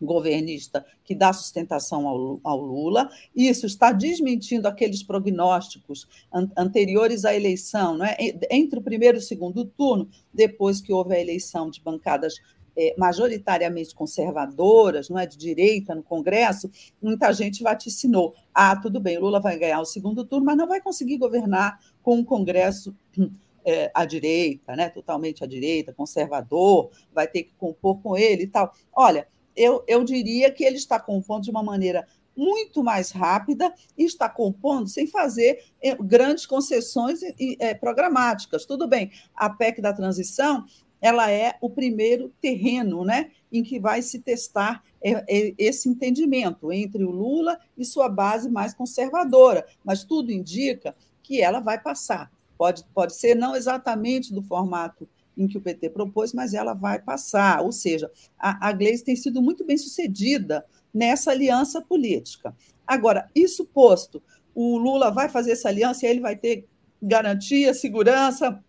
[0.00, 3.08] governista que dá sustentação ao, ao, Lula.
[3.34, 8.16] Isso está desmentindo aqueles prognósticos an anteriores à eleição, não é?
[8.50, 12.34] entre o primeiro e o segundo turno, depois que houve a eleição de bancadas
[12.76, 19.18] é, majoritariamente conservadoras, não é de direita no Congresso, muita gente vaticinou: ah, tudo bem,
[19.18, 22.94] Lula vai ganhar o segundo turno, mas não vai conseguir governar com um Congresso
[23.64, 28.48] é, à direita, né, totalmente à direita, conservador, vai ter que compor com ele e
[28.48, 28.72] tal.
[28.92, 32.06] Olha, eu, eu diria que ele está compondo de uma maneira
[32.36, 37.20] muito mais rápida e está compondo sem fazer é, grandes concessões
[37.58, 38.64] é, programáticas.
[38.64, 40.64] Tudo bem, a PEC da transição
[41.02, 46.72] ela é o primeiro terreno né, em que vai se testar é, é, esse entendimento
[46.72, 52.30] entre o Lula e sua base mais conservadora, mas tudo indica que ela vai passar.
[52.56, 57.00] Pode, pode ser não exatamente do formato em que o PT propôs, mas ela vai
[57.00, 57.62] passar.
[57.62, 62.54] Ou seja, a, a tem sido muito bem sucedida nessa aliança política.
[62.86, 64.22] Agora, isso posto,
[64.54, 66.68] o Lula vai fazer essa aliança e ele vai ter
[67.02, 68.62] garantia, segurança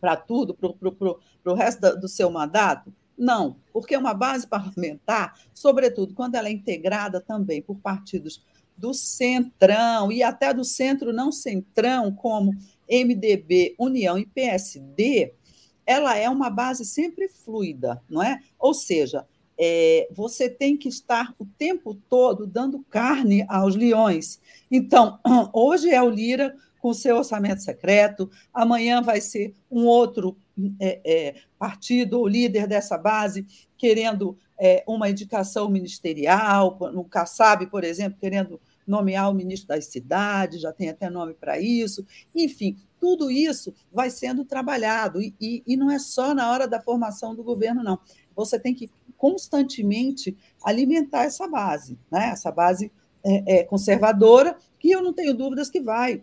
[0.00, 1.20] para tudo, para o
[1.54, 2.92] resto do seu mandato?
[3.16, 8.42] Não, porque é uma base parlamentar, sobretudo quando ela é integrada também por partidos
[8.76, 12.56] do centrão e até do centro não centrão, como
[12.90, 15.34] MDB, União e PSD,
[15.84, 18.40] ela é uma base sempre fluida, não é?
[18.58, 19.26] Ou seja,
[19.58, 24.40] é, você tem que estar o tempo todo dando carne aos leões.
[24.70, 25.18] Então,
[25.52, 30.34] hoje é o Lira com seu orçamento secreto, amanhã vai ser um outro
[30.80, 33.46] é, é, partido ou líder dessa base
[33.76, 40.60] querendo é, uma indicação ministerial, no Kassab, por exemplo, querendo nomear o ministro das cidades,
[40.60, 42.04] já tem até nome para isso.
[42.34, 46.80] Enfim, tudo isso vai sendo trabalhado, e, e, e não é só na hora da
[46.80, 47.98] formação do governo, não.
[48.36, 52.30] Você tem que constantemente alimentar essa base, né?
[52.30, 52.92] essa base
[53.24, 56.22] é, é, conservadora, que eu não tenho dúvidas que vai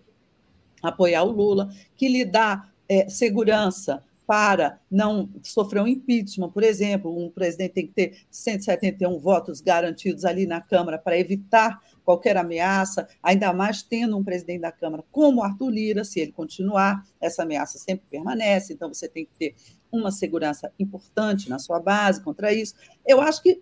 [0.81, 7.17] apoiar o Lula, que lhe dá é, segurança para não sofrer um impeachment, por exemplo,
[7.17, 13.07] um presidente tem que ter 171 votos garantidos ali na Câmara para evitar qualquer ameaça,
[13.23, 17.79] ainda mais tendo um presidente da Câmara como Arthur Lira, se ele continuar, essa ameaça
[17.79, 19.55] sempre permanece, então você tem que ter
[19.89, 22.75] uma segurança importante na sua base contra isso.
[23.05, 23.61] Eu acho que,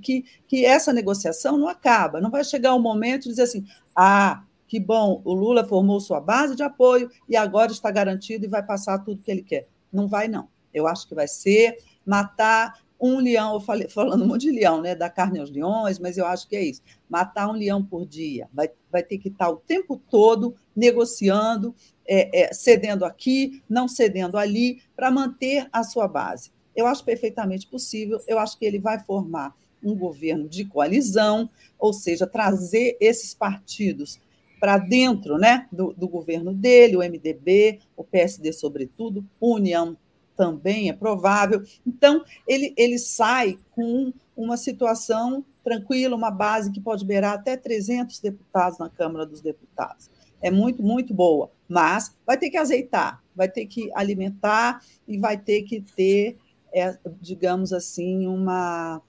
[0.00, 3.64] que, que essa negociação não acaba, não vai chegar o um momento de dizer assim,
[3.96, 8.48] ah, que bom, o Lula formou sua base de apoio e agora está garantido e
[8.48, 9.68] vai passar tudo que ele quer.
[9.94, 10.48] Não vai, não.
[10.72, 14.94] Eu acho que vai ser matar um leão, eu falei, falando muito de leão, né?
[14.94, 16.82] Da carne aos leões, mas eu acho que é isso.
[17.08, 18.48] Matar um leão por dia.
[18.52, 21.74] Vai, vai ter que estar o tempo todo negociando,
[22.06, 26.50] é, é, cedendo aqui, não cedendo ali, para manter a sua base.
[26.74, 31.92] Eu acho perfeitamente possível, eu acho que ele vai formar um governo de coalizão, ou
[31.92, 34.18] seja, trazer esses partidos
[34.60, 39.96] para dentro né, do, do, governo dele, o MDB, o PSD, sobretudo, União
[40.36, 41.62] também é provável.
[41.86, 48.20] Então, ele, ele sai com uma situação tranquila, uma base que pode beirar até 300
[48.20, 50.10] deputados na Câmara dos Deputados.
[50.40, 55.38] É muito, muito boa, mas vai ter que azeitar, vai ter que alimentar e vai
[55.38, 56.36] ter que ter,
[56.72, 59.00] é, digamos assim, uma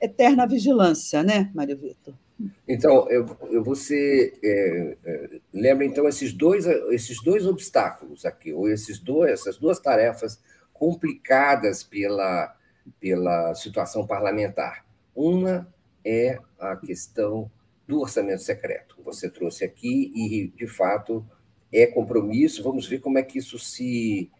[0.00, 2.14] eterna vigilância, né, Mário Vitor?
[2.68, 8.68] Então, eu, eu você é, é, lembra então esses dois esses dois obstáculos aqui, ou
[8.68, 10.40] esses dois essas duas tarefas
[10.72, 12.54] complicadas pela
[13.00, 14.86] pela situação parlamentar.
[15.14, 15.72] Uma
[16.04, 17.50] é a questão
[17.86, 18.96] do orçamento secreto.
[19.04, 21.26] Você trouxe aqui e de fato
[21.72, 22.62] é compromisso.
[22.62, 24.30] Vamos ver como é que isso se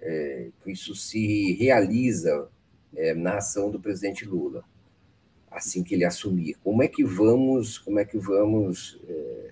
[0.00, 2.48] é, isso se realiza
[2.96, 4.64] é, na ação do presidente Lula
[5.54, 6.56] assim que ele assumir.
[6.62, 9.50] Como é que vamos, como é que vamos é,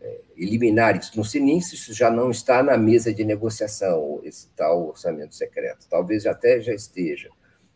[0.00, 1.16] é, eliminar isso?
[1.16, 5.34] Não sei nem se isso já não está na mesa de negociação, esse tal orçamento
[5.34, 5.86] secreto.
[5.88, 7.30] Talvez até já esteja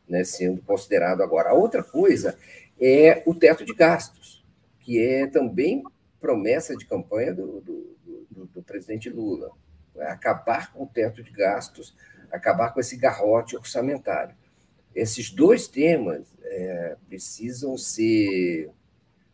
[0.08, 1.50] né, sendo considerado agora.
[1.50, 2.36] A outra coisa
[2.80, 4.44] é o teto de gastos,
[4.80, 5.84] que é também
[6.20, 7.96] promessa de campanha do, do,
[8.30, 9.52] do, do presidente Lula.
[10.00, 11.94] Acabar com o teto de gastos,
[12.30, 14.34] acabar com esse garrote orçamentário.
[14.94, 18.70] Esses dois temas é, precisam ser.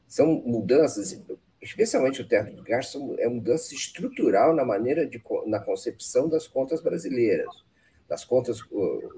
[0.07, 1.21] São mudanças,
[1.61, 6.81] especialmente o teto de gastos, é mudança estrutural na maneira de na concepção das contas
[6.81, 7.49] brasileiras,
[8.09, 8.61] das contas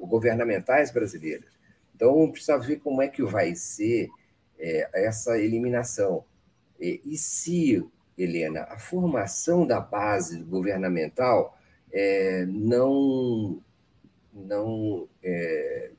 [0.01, 1.59] governamentais brasileiras.
[1.95, 4.09] Então, precisa ver como é que vai ser
[4.59, 6.25] é, essa eliminação.
[6.81, 7.85] E, e, se,
[8.17, 11.59] Helena, a formação da base governamental
[11.93, 13.61] é, não,
[14.33, 15.91] não é,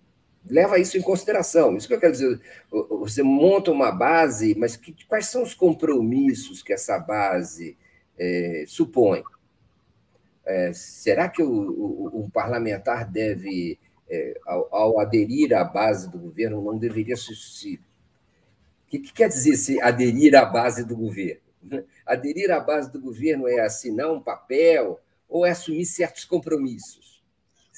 [0.46, 1.76] leva isso em consideração.
[1.76, 2.40] Isso que eu quero dizer.
[2.72, 7.78] Você monta uma base, mas que, quais são os compromissos que essa base
[8.18, 9.24] é, supõe?
[10.46, 13.78] É, será que o, o, parlamentar deve,
[14.10, 17.36] é, ao, ao, aderir à base do governo, não deveria se.
[17.36, 21.42] se o que, que quer dizer se aderir à base do governo?
[22.04, 27.09] Aderir à base do governo é assinar um papel ou é assumir certos compromissos?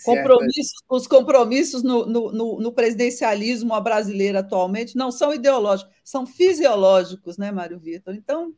[0.04, 7.52] Compromissos, os compromissos no, no, no, presidencialismo brasileiro atualmente não são ideológicos, são fisiológicos, né,
[7.52, 8.16] Mário Vitor?
[8.16, 8.54] Então,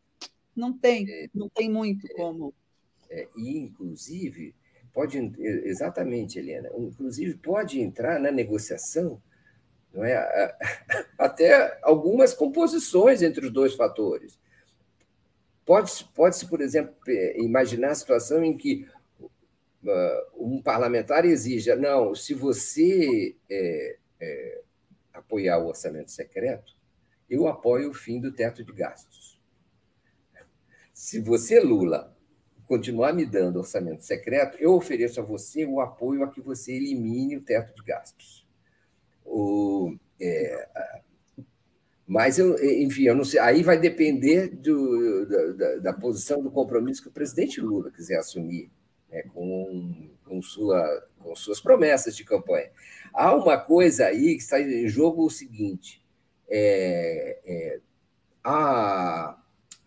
[0.56, 2.54] não tem, é, não tem muito é, como.
[3.10, 4.56] É, e, inclusive,
[4.94, 9.22] pode, exatamente, Helena, inclusive pode entrar na negociação
[9.94, 10.56] não é,
[11.18, 14.40] até algumas composições entre os dois fatores.
[15.66, 16.94] Pode-se, pode por exemplo,
[17.38, 18.86] imaginar a situação em que
[20.36, 24.62] um parlamentar exija, não, se você é, é,
[25.14, 26.74] apoiar o orçamento secreto,
[27.30, 29.40] eu apoio o fim do teto de gastos.
[30.94, 32.16] Se você, Lula,
[32.66, 37.38] continuar me dando orçamento secreto, eu ofereço a você o apoio a que você elimine
[37.38, 38.48] o teto de gastos.
[39.26, 40.68] O, é,
[42.06, 47.02] mas, eu, enfim, eu não sei, aí vai depender do, da, da, posição do compromisso
[47.02, 48.70] que o presidente Lula quiser assumir
[49.14, 52.72] né, com, com, sua, com suas promessas de campanha.
[53.14, 56.04] Há uma coisa aí que está em jogo o seguinte:
[56.50, 57.80] é, é,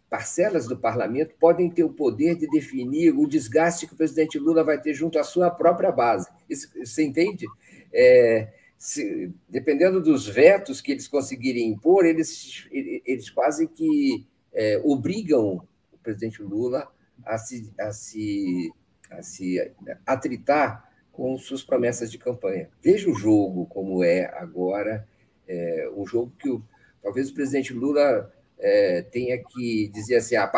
[0.08, 4.62] parcelas do parlamento podem ter o poder de definir o desgaste que o presidente Lula
[4.62, 6.28] vai ter junto à sua própria base.
[6.48, 7.46] Isso, você entende?
[7.92, 15.66] É, se, dependendo dos vetos que eles conseguirem impor, eles, eles quase que é, obrigam
[15.92, 16.88] o presidente Lula
[17.24, 18.70] a se, a se
[19.10, 19.72] a se
[20.04, 22.68] atritar com suas promessas de campanha.
[22.82, 25.06] Veja o jogo como é agora,
[25.48, 26.62] é, um jogo que o,
[27.02, 30.50] talvez o presidente Lula é, tenha que dizer assim: ah,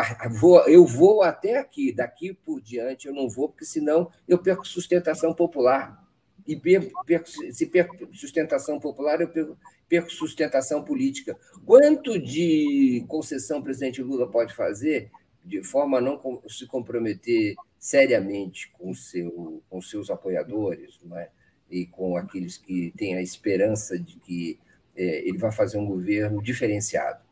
[0.67, 5.33] eu vou até aqui, daqui por diante eu não vou, porque senão eu perco sustentação
[5.33, 6.07] popular.
[6.47, 9.55] E perco, se perco sustentação popular, eu perco,
[9.87, 11.37] perco sustentação política.
[11.63, 15.11] Quanto de concessão o presidente Lula pode fazer
[15.45, 21.29] de forma a não se comprometer seriamente com, seu, com seus apoiadores é?
[21.71, 24.59] e com aqueles que têm a esperança de que
[24.95, 27.23] é, ele vai fazer um governo diferenciado.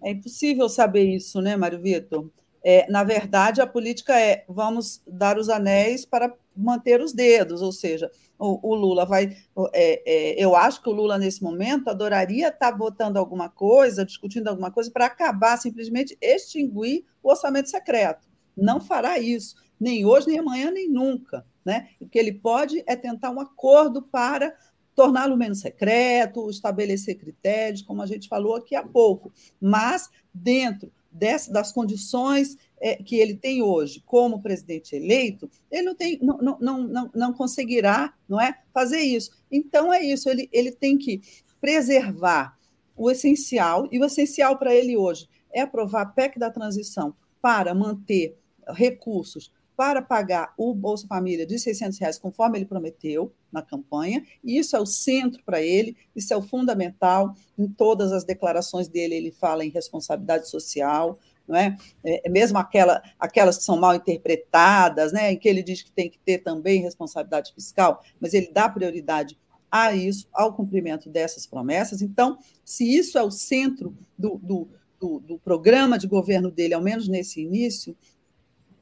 [0.00, 2.30] É impossível saber isso, né, Mário Vitor?
[2.62, 7.72] É, na verdade, a política é vamos dar os anéis para manter os dedos, ou
[7.72, 9.36] seja, o, o Lula vai.
[9.72, 14.48] É, é, eu acho que o Lula, nesse momento, adoraria estar votando alguma coisa, discutindo
[14.48, 18.26] alguma coisa, para acabar, simplesmente extinguir o orçamento secreto
[18.56, 21.44] não fará isso, nem hoje, nem amanhã, nem nunca.
[21.64, 21.88] Né?
[22.00, 24.56] O que ele pode é tentar um acordo para
[24.94, 29.30] torná-lo menos secreto, estabelecer critérios, como a gente falou aqui há pouco,
[29.60, 36.18] mas dentro das condições é, que ele tem hoje como presidente eleito, ele não, tem,
[36.20, 39.30] não, não, não, não conseguirá não é, fazer isso.
[39.50, 41.20] Então, é isso, ele, ele tem que
[41.60, 42.58] preservar
[42.94, 47.74] o essencial, e o essencial para ele hoje é aprovar a PEC da transição para
[47.74, 48.38] manter
[48.68, 54.58] recursos para pagar o Bolsa Família de 600 reais, conforme ele prometeu na campanha, e
[54.58, 57.34] isso é o centro para ele, isso é o fundamental.
[57.58, 61.76] Em todas as declarações dele, ele fala em responsabilidade social, não é?
[62.02, 62.28] é?
[62.28, 66.18] mesmo aquela, aquelas que são mal interpretadas, né, em que ele diz que tem que
[66.18, 69.38] ter também responsabilidade fiscal, mas ele dá prioridade
[69.70, 72.00] a isso, ao cumprimento dessas promessas.
[72.00, 76.80] Então, se isso é o centro do, do, do, do programa de governo dele, ao
[76.80, 77.96] menos nesse início,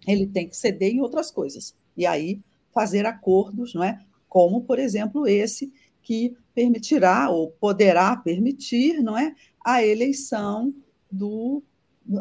[0.06, 1.74] ele tem que ceder em outras coisas.
[1.96, 2.40] E aí
[2.72, 4.00] fazer acordos, não é?
[4.28, 9.34] Como, por exemplo, esse que permitirá ou poderá permitir, não é,
[9.64, 10.74] a eleição
[11.10, 11.62] do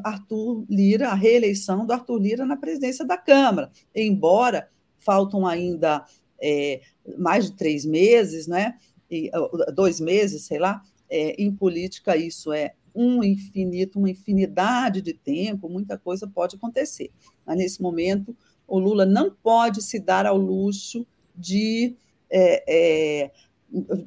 [0.03, 4.69] Arthur Lira, a reeleição do Arthur Lira na presidência da Câmara, embora
[4.99, 6.05] faltam ainda
[6.41, 6.81] é,
[7.17, 8.77] mais de três meses, né?
[9.11, 9.29] E,
[9.75, 15.67] dois meses, sei lá, é, em política isso é um infinito, uma infinidade de tempo,
[15.67, 17.11] muita coisa pode acontecer.
[17.45, 18.35] Mas, nesse momento,
[18.67, 21.95] o Lula não pode se dar ao luxo de
[22.29, 23.31] é é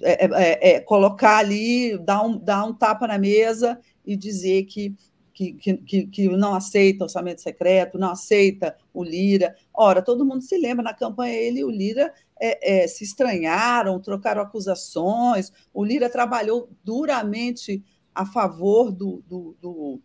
[0.02, 4.94] é, é, é, colocar ali, dar um, dar um tapa na mesa e dizer que,
[5.34, 9.56] que, que, que não aceita orçamento secreto, não aceita o Lira.
[9.74, 14.40] Ora, todo mundo se lembra, na campanha ele e o Lira é, se estranharam, trocaram
[14.40, 17.82] acusações, o Lira trabalhou duramente
[18.14, 20.00] a favor do, do, do,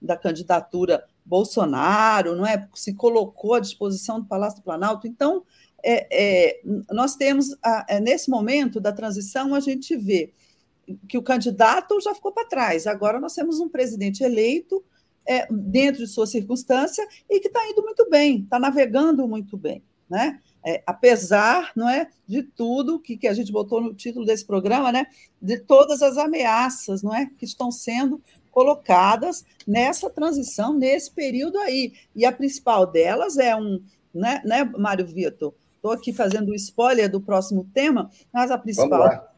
[0.00, 2.68] da candidatura Bolsonaro, não é?
[2.74, 5.06] Se colocou à disposição do Palácio do Planalto.
[5.06, 5.44] Então,
[5.82, 6.60] é, é,
[6.90, 10.32] nós temos, a, é, nesse momento da transição, a gente vê
[11.08, 12.86] que o candidato já ficou para trás.
[12.86, 14.84] Agora nós temos um presidente eleito
[15.26, 19.82] é, dentro de sua circunstância e que está indo muito bem, está navegando muito bem,
[20.08, 20.40] né?
[20.64, 24.92] É, apesar não é, de tudo que, que a gente botou no título desse programa,
[24.92, 25.06] né,
[25.40, 28.22] de todas as ameaças não é, que estão sendo
[28.52, 31.92] colocadas nessa transição, nesse período aí.
[32.14, 33.82] E a principal delas é um,
[34.14, 35.52] né, né Mário Vitor?
[35.74, 39.32] Estou aqui fazendo o spoiler do próximo tema, mas a principal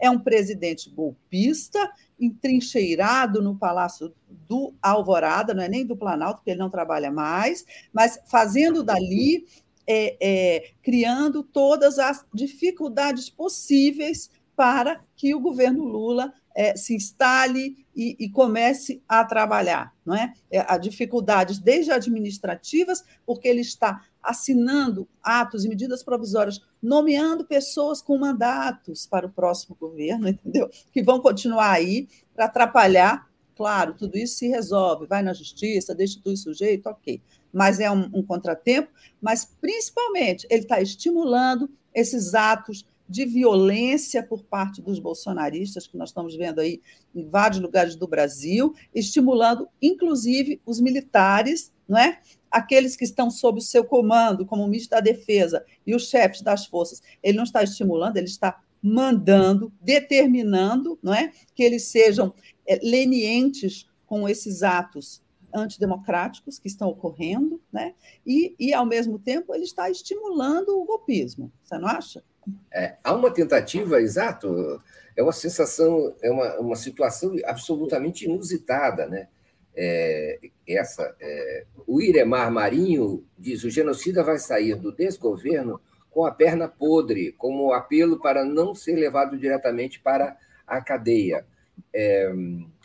[0.00, 1.90] é um presidente golpista,
[2.20, 4.14] entrincheirado no Palácio
[4.48, 9.44] do Alvorada, não é nem do Planalto, porque ele não trabalha mais, mas fazendo dali
[9.88, 17.86] é, é, criando todas as dificuldades possíveis para que o governo Lula é, se instale
[17.94, 20.32] e, e, comece a trabalhar, não é?
[20.50, 20.64] é?
[20.68, 28.18] Há dificuldades desde administrativas, porque ele está assinando atos e medidas provisórias, nomeando pessoas com
[28.18, 30.68] mandatos para o próximo governo, entendeu?
[30.92, 33.28] Que vão continuar aí para atrapalhar.
[33.56, 37.20] Claro, tudo isso se resolve, vai na justiça, destitui o sujeito, ok
[37.52, 38.90] mas é um, um contratempo,
[39.20, 46.10] mas principalmente ele está estimulando esses atos de violência por parte dos bolsonaristas, que nós
[46.10, 46.82] estamos vendo aí
[47.14, 52.20] em vários lugares do Brasil, estimulando, inclusive, os militares, não é?
[52.50, 56.42] aqueles que estão sob o seu comando, como o ministro da Defesa e os chefes
[56.42, 57.02] das forças.
[57.22, 61.32] Ele não está estimulando, ele está mandando, determinando não é?
[61.54, 62.32] que eles sejam
[62.66, 65.22] é, lenientes com esses atos
[65.54, 67.94] antidemocráticos que estão ocorrendo, né?
[68.24, 71.50] e, e, ao mesmo tempo, ele está estimulando o golpismo.
[71.62, 72.22] Você não acha?
[72.72, 74.80] É, há uma tentativa, exato,
[75.16, 79.06] é uma sensação, é uma, uma situação absolutamente inusitada.
[79.06, 79.28] Né?
[79.74, 85.80] É, essa, é, o Iremar Marinho diz: o genocida vai sair do desgoverno
[86.10, 90.36] com a perna podre, como apelo para não ser levado diretamente para
[90.66, 91.46] a cadeia.
[91.92, 92.32] É,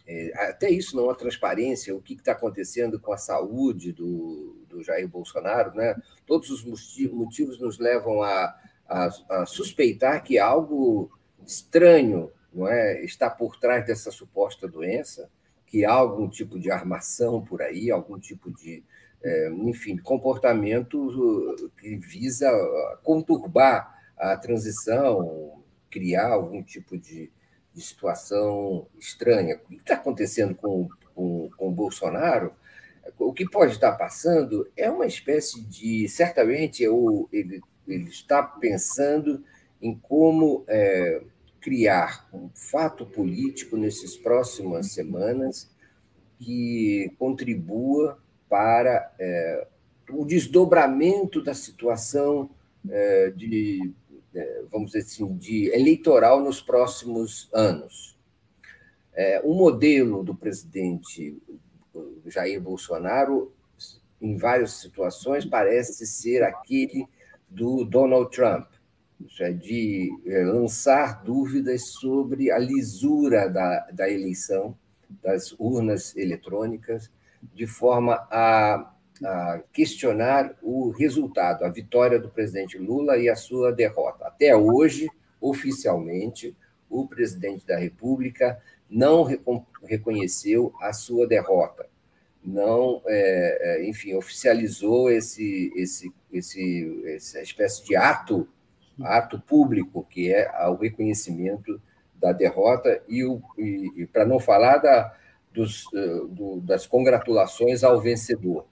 [0.05, 4.83] é, até isso não há transparência, o que está acontecendo com a saúde do, do
[4.83, 5.95] Jair Bolsonaro, né?
[6.25, 6.63] todos os
[7.11, 8.53] motivos nos levam a,
[8.87, 11.11] a, a, suspeitar que algo
[11.45, 15.29] estranho não é, está por trás dessa suposta doença,
[15.65, 18.83] que há algum tipo de armação por aí, algum tipo de,
[19.23, 22.47] é, enfim, comportamento que visa
[23.03, 27.31] conturbar a transição, criar algum tipo de,
[27.73, 29.59] de situação estranha.
[29.65, 32.53] O que está acontecendo com, com, com o Bolsonaro?
[33.17, 36.07] O que pode estar passando é uma espécie de.
[36.07, 39.43] Certamente, ele, ele está pensando
[39.81, 41.21] em como é,
[41.59, 45.69] criar um fato político nessas próximas semanas
[46.39, 48.17] que contribua
[48.49, 49.67] para é,
[50.09, 52.49] o desdobramento da situação
[52.89, 53.93] é, de
[54.35, 58.17] é, vamos dizer assim, de eleitoral nos próximos anos.
[59.13, 61.37] É, o modelo do presidente
[62.25, 63.53] Jair Bolsonaro,
[64.19, 67.07] em várias situações, parece ser aquele
[67.53, 68.67] do Donald Trump,
[69.39, 74.75] é, de é, lançar dúvidas sobre a lisura da, da eleição,
[75.21, 77.11] das urnas eletrônicas,
[77.53, 78.91] de forma a,
[79.23, 84.25] a questionar o resultado, a vitória do presidente Lula e a sua derrota.
[84.25, 86.55] Até hoje, oficialmente,
[86.89, 89.27] o presidente da República não
[89.83, 91.87] reconheceu a sua derrota,
[92.45, 98.47] não, é, é, enfim, oficializou esse, esse, esse, essa espécie de ato,
[99.01, 101.81] ato público, que é o reconhecimento
[102.15, 103.21] da derrota, e,
[103.57, 105.15] e, e para não falar da,
[105.53, 108.65] dos, eh, do, das congratulações ao vencedor.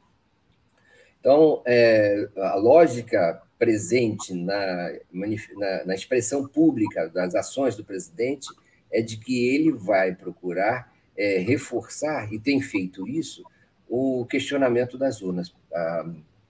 [1.20, 8.48] Então, é, a lógica presente na, na, na, expressão pública das ações do presidente
[8.92, 13.44] é de que ele vai procurar é, reforçar, e tem feito isso,
[13.88, 15.54] o questionamento das urnas.
[15.72, 16.06] Ah,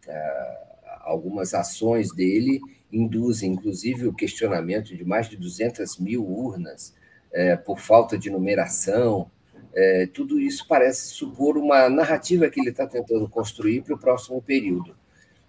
[0.08, 0.71] ah,
[1.04, 2.60] algumas ações dele
[2.92, 6.94] induzem, inclusive, o questionamento de mais de 200 mil urnas
[7.32, 9.30] é, por falta de numeração,
[9.74, 14.42] é, tudo isso parece supor uma narrativa que ele está tentando construir para o próximo
[14.42, 14.96] período.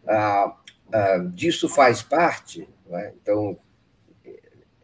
[0.07, 0.57] Ah,
[0.93, 3.13] ah, disso faz parte, é?
[3.21, 3.59] então,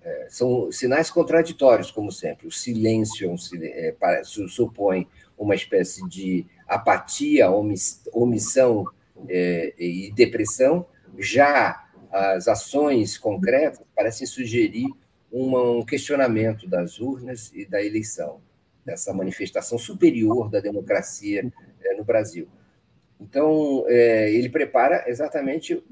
[0.03, 2.47] é, são sinais contraditórios, como sempre.
[2.47, 5.07] O silêncio é, parece, supõe
[5.37, 7.49] uma espécie de apatia,
[8.13, 8.87] omissão
[9.29, 10.87] é, e depressão,
[11.19, 14.87] já as ações concretas parecem sugerir
[15.31, 18.41] um questionamento das urnas e da eleição
[18.85, 21.53] dessa manifestação superior da democracia
[21.83, 22.49] é, no Brasil.
[23.21, 25.83] Então, é, ele prepara exatamente,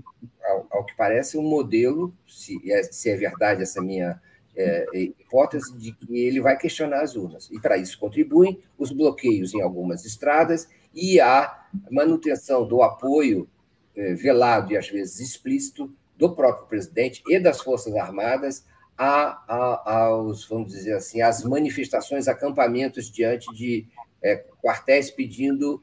[0.70, 4.18] ao, que parece, um modelo, se é, se é verdade essa minha
[4.56, 7.50] é, hipótese, de que ele vai questionar as urnas.
[7.50, 10.66] E, para isso, contribuem os bloqueios em algumas estradas
[10.96, 13.48] e a manutenção do apoio
[13.94, 18.64] é, velado e, às vezes, explícito do próprio presidente e das Forças Armadas
[18.96, 23.86] a, a, aos, vamos dizer assim, às manifestações, acampamentos diante de
[24.22, 25.82] é, quartéis pedindo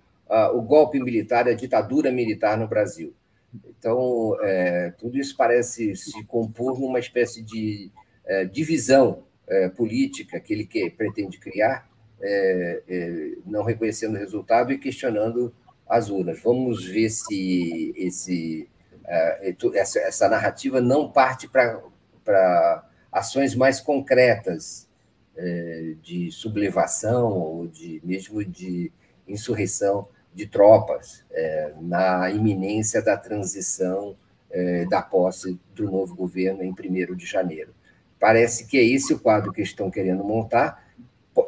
[0.55, 3.14] o golpe militar, a ditadura militar no Brasil.
[3.78, 7.91] Então, é, tudo isso parece se compor numa espécie de
[8.26, 11.88] é, divisão é, política que ele que, pretende criar,
[12.24, 15.53] é, é, não reconhecendo o resultado e questionando
[15.88, 16.41] as urnas.
[16.41, 18.69] Vamos ver se esse,
[19.74, 24.88] essa, essa narrativa não parte para ações mais concretas
[25.36, 28.91] é, de sublevação ou de mesmo de
[29.28, 34.15] insurreição de tropas é, na iminência da transição
[34.49, 37.74] é, da posse do novo governo em 1 de janeiro.
[38.19, 40.82] Parece que é esse o quadro que estão querendo montar.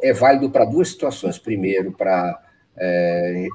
[0.02, 1.38] É válido para duas situações.
[1.38, 2.42] Primeiro, para
[2.78, 3.48] é,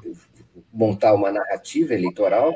[0.71, 2.55] montar uma narrativa eleitoral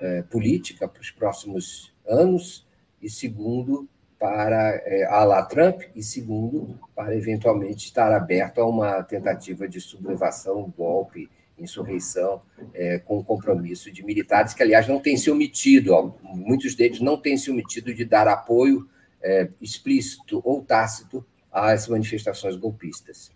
[0.00, 2.66] é, política para os próximos anos,
[3.00, 9.02] e segundo, para é, a la Trump e segundo para eventualmente estar aberto a uma
[9.02, 12.40] tentativa de sublevação, golpe, insurreição,
[12.72, 17.36] é, com compromisso de militares que, aliás, não têm se omitido, muitos deles não têm
[17.36, 18.88] se omitido de dar apoio
[19.22, 21.24] é, explícito ou tácito
[21.54, 23.30] às manifestações golpistas.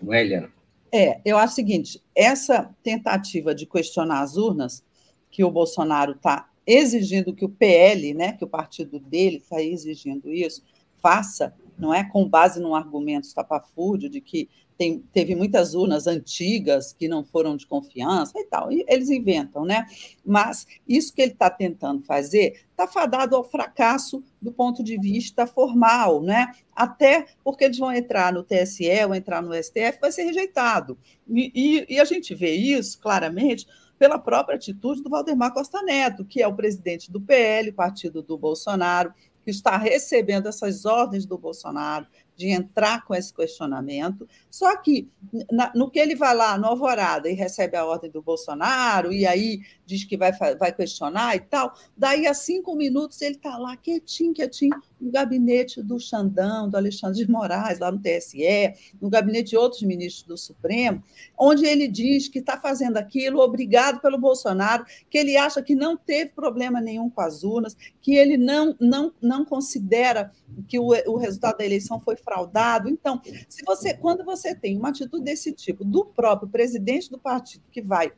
[0.00, 0.50] Não é, Helena?
[0.90, 4.82] É, eu acho o seguinte: essa tentativa de questionar as urnas,
[5.30, 10.32] que o Bolsonaro está exigindo que o PL, né, que o partido dele está exigindo
[10.32, 10.64] isso,
[10.96, 16.92] faça, não é com base num argumento estapafúrdio de que tem, teve muitas urnas antigas
[16.92, 18.70] que não foram de confiança e tal.
[18.70, 19.86] E eles inventam, né?
[20.24, 25.46] Mas isso que ele está tentando fazer está fadado ao fracasso do ponto de vista
[25.46, 26.52] formal, né?
[26.74, 30.98] Até porque eles vão entrar no TSE ou entrar no STF, vai ser rejeitado.
[31.28, 33.66] E, e, e a gente vê isso claramente
[33.98, 38.36] pela própria atitude do Valdemar Costa Neto, que é o presidente do PL, partido do
[38.36, 39.12] Bolsonaro,
[39.42, 42.06] que está recebendo essas ordens do Bolsonaro,
[42.36, 44.28] de entrar com esse questionamento.
[44.50, 45.08] Só que,
[45.50, 49.26] na, no que ele vai lá no Alvorada e recebe a ordem do Bolsonaro, e
[49.26, 53.76] aí diz que vai, vai questionar e tal, daí a cinco minutos ele está lá
[53.76, 59.50] quietinho, quietinho, no gabinete do Xandão, do Alexandre de Moraes, lá no TSE, no gabinete
[59.50, 61.02] de outros ministros do Supremo,
[61.38, 65.96] onde ele diz que está fazendo aquilo obrigado pelo Bolsonaro, que ele acha que não
[65.96, 70.32] teve problema nenhum com as urnas, que ele não, não, não considera
[70.66, 72.88] que o, o resultado da eleição foi fraudado.
[72.88, 77.64] Então, se você, quando você tem uma atitude desse tipo do próprio presidente do partido
[77.70, 78.12] que vai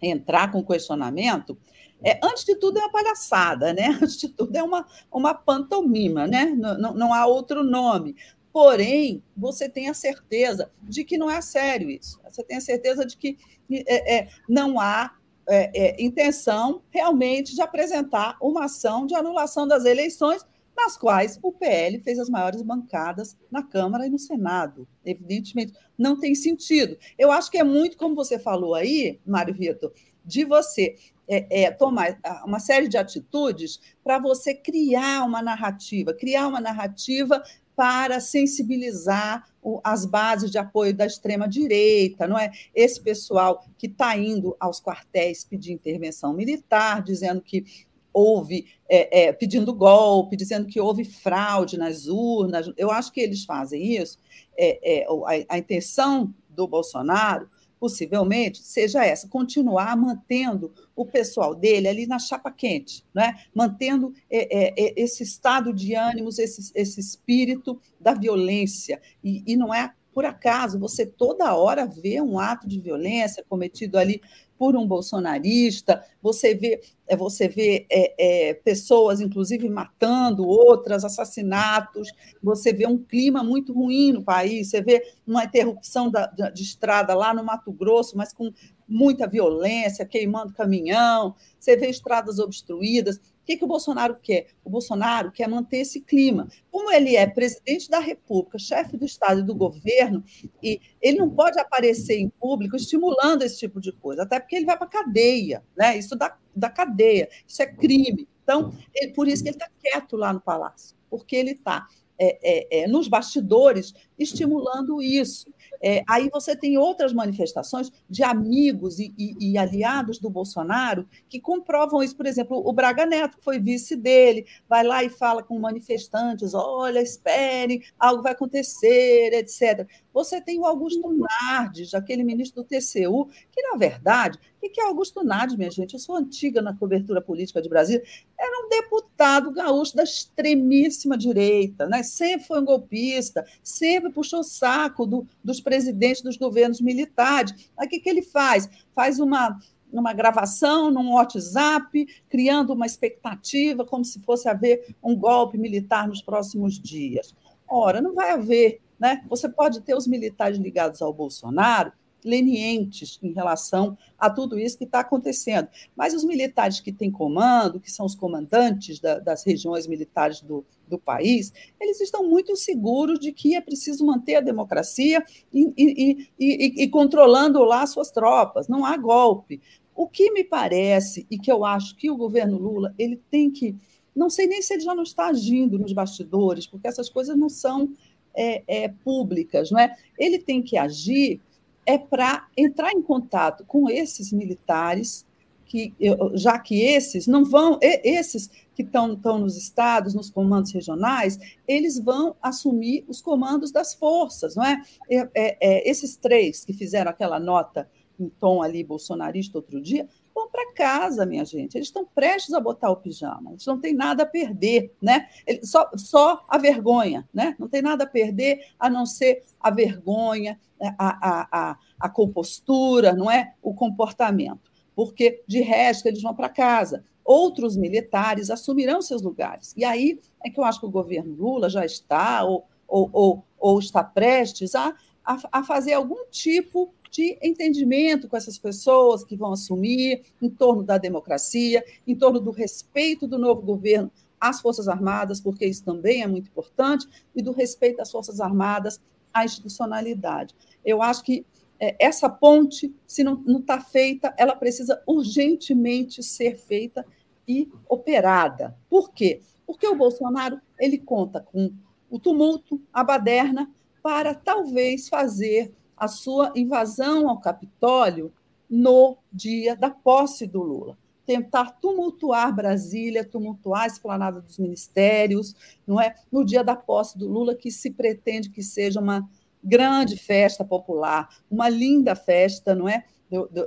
[0.00, 1.58] entrar com questionamento,
[2.04, 3.88] é, antes de tudo é uma palhaçada, né?
[4.00, 6.46] Antes de tudo é uma, uma pantomima, né?
[6.56, 8.14] Não, não, não há outro nome
[8.52, 12.20] Porém, você tem a certeza de que não é sério isso.
[12.28, 13.38] Você tem a certeza de que
[13.70, 15.14] é, é, não há
[15.48, 20.44] é, é, intenção realmente de apresentar uma ação de anulação das eleições,
[20.76, 24.88] nas quais o PL fez as maiores bancadas na Câmara e no Senado.
[25.04, 26.96] Evidentemente, não tem sentido.
[27.18, 29.92] Eu acho que é muito, como você falou aí, Mário Vitor,
[30.28, 30.94] de você
[31.26, 37.42] é, é, tomar uma série de atitudes para você criar uma narrativa, criar uma narrativa
[37.74, 39.46] para sensibilizar
[39.84, 42.50] as bases de apoio da extrema-direita, não é?
[42.74, 47.64] Esse pessoal que está indo aos quartéis pedir intervenção militar, dizendo que
[48.12, 52.72] houve, é, é, pedindo golpe, dizendo que houve fraude nas urnas.
[52.76, 54.18] Eu acho que eles fazem isso.
[54.56, 57.48] É, é a, a intenção do Bolsonaro
[57.78, 63.34] possivelmente, seja essa, continuar mantendo o pessoal dele ali na chapa quente, né?
[63.54, 69.00] mantendo é, é, é, esse estado de ânimos, esse, esse espírito da violência.
[69.22, 73.96] E, e não é por acaso, você toda hora vê um ato de violência cometido
[73.96, 74.20] ali
[74.58, 82.08] por um bolsonarista, você vê, é, você vê é, é, pessoas, inclusive, matando outras, assassinatos,
[82.42, 87.14] você vê um clima muito ruim no país, você vê uma interrupção da, de estrada
[87.14, 88.52] lá no Mato Grosso, mas com
[88.88, 94.48] muita violência, queimando caminhão, você vê estradas obstruídas que, que o Bolsonaro quer?
[94.62, 96.48] O Bolsonaro quer manter esse clima.
[96.70, 100.22] Como ele é presidente da República, chefe do Estado e do governo,
[100.62, 104.66] e ele não pode aparecer em público estimulando esse tipo de coisa, até porque ele
[104.66, 105.96] vai para a cadeia, né?
[105.96, 108.28] Isso da, da cadeia, isso é crime.
[108.42, 111.86] Então, ele, por isso que ele está quieto lá no palácio, porque ele está
[112.18, 115.50] é, é, é, nos bastidores estimulando isso.
[115.80, 121.40] É, aí você tem outras manifestações de amigos e, e, e, aliados do Bolsonaro que
[121.40, 122.16] comprovam isso.
[122.16, 126.54] Por exemplo, o Braga Neto, que foi vice dele, vai lá e fala com manifestantes:
[126.54, 129.86] olha, espere, algo vai acontecer, etc.
[130.18, 134.84] Você tem o Augusto Nardes, aquele ministro do TCU, que, na verdade, o que é
[134.84, 135.92] Augusto Nardes, minha gente?
[135.92, 138.02] Eu sou antiga na cobertura política de Brasília.
[138.36, 142.02] Era um deputado gaúcho da extremíssima direita, né?
[142.02, 147.70] sempre foi um golpista, sempre puxou saco do, dos presidentes dos governos militares.
[147.76, 148.68] Aí o que, que ele faz?
[148.96, 149.56] Faz uma,
[149.92, 156.20] uma gravação num WhatsApp, criando uma expectativa como se fosse haver um golpe militar nos
[156.20, 157.32] próximos dias.
[157.68, 159.24] Ora, não vai haver né?
[159.28, 161.92] Você pode ter os militares ligados ao Bolsonaro
[162.24, 165.68] lenientes em relação a tudo isso que está acontecendo.
[165.94, 170.64] Mas os militares que têm comando, que são os comandantes da, das regiões militares do,
[170.86, 176.28] do país, eles estão muito seguros de que é preciso manter a democracia e, e,
[176.38, 178.68] e, e controlando lá suas tropas.
[178.68, 179.60] Não há golpe.
[179.94, 183.74] O que me parece, e que eu acho que o governo Lula ele tem que.
[184.14, 187.48] Não sei nem se ele já não está agindo nos bastidores, porque essas coisas não
[187.48, 187.92] são
[188.38, 189.94] é, é, públicas, não é?
[190.16, 191.40] Ele tem que agir
[191.84, 195.26] é para entrar em contato com esses militares,
[195.64, 195.94] que
[196.34, 202.36] já que esses não vão, esses que estão, nos estados, nos comandos regionais, eles vão
[202.42, 204.82] assumir os comandos das forças, não é?
[205.10, 207.88] é, é, é esses três que fizeram aquela nota
[208.20, 210.06] em tom ali bolsonarista outro dia,
[210.38, 211.76] vão para casa, minha gente.
[211.76, 215.28] Eles estão prestes a botar o pijama, eles não têm nada a perder, né?
[215.62, 217.56] Só, só a vergonha, né?
[217.58, 220.94] Não tem nada a perder a não ser a vergonha, né?
[220.98, 223.54] a, a, a, a compostura, não é?
[223.62, 224.70] O comportamento.
[224.94, 227.04] Porque, de resto, eles vão para casa.
[227.24, 229.74] Outros militares assumirão seus lugares.
[229.76, 233.44] E aí é que eu acho que o governo Lula já está, ou, ou, ou,
[233.58, 239.36] ou está prestes a, a, a fazer algum tipo de entendimento com essas pessoas que
[239.36, 244.88] vão assumir em torno da democracia, em torno do respeito do novo governo às Forças
[244.88, 249.00] Armadas, porque isso também é muito importante, e do respeito às Forças Armadas
[249.32, 250.54] à institucionalidade.
[250.84, 251.44] Eu acho que
[251.80, 257.06] é, essa ponte, se não está feita, ela precisa urgentemente ser feita
[257.46, 258.76] e operada.
[258.90, 259.40] Por quê?
[259.66, 261.72] Porque o Bolsonaro ele conta com
[262.10, 263.70] o tumulto, a baderna,
[264.02, 268.32] para talvez fazer a sua invasão ao Capitólio
[268.68, 270.98] no dia da posse do Lula.
[271.24, 275.54] Tentar tumultuar Brasília, tumultuar a esplanada dos ministérios,
[275.86, 276.14] não é?
[276.30, 279.28] No dia da posse do Lula, que se pretende que seja uma
[279.62, 283.04] grande festa popular, uma linda festa, não é?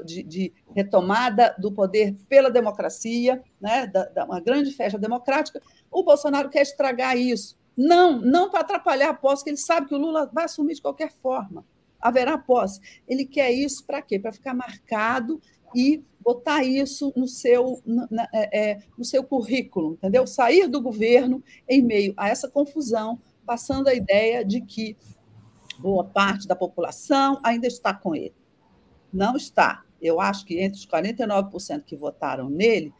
[0.03, 3.85] De, de, retomada do poder pela democracia, né?
[3.85, 5.61] Da, da, uma grande festa democrática.
[5.91, 7.55] O Bolsonaro quer estragar isso.
[7.77, 10.81] Não, não para atrapalhar a posse, que ele sabe que o Lula vai assumir de
[10.81, 11.63] qualquer forma
[12.01, 12.79] haverá posse.
[13.07, 14.19] Ele quer isso para quê?
[14.19, 15.41] Para ficar marcado
[15.75, 17.81] e botar isso no seu,
[18.33, 20.27] é, é, no seu currículo, entendeu?
[20.27, 24.95] Sair do governo em meio a essa confusão passando a ideia de que
[25.79, 28.35] boa parte da população ainda está com ele.
[29.11, 29.83] Não está.
[30.01, 32.93] Eu acho que entre os 49% que votaram nele,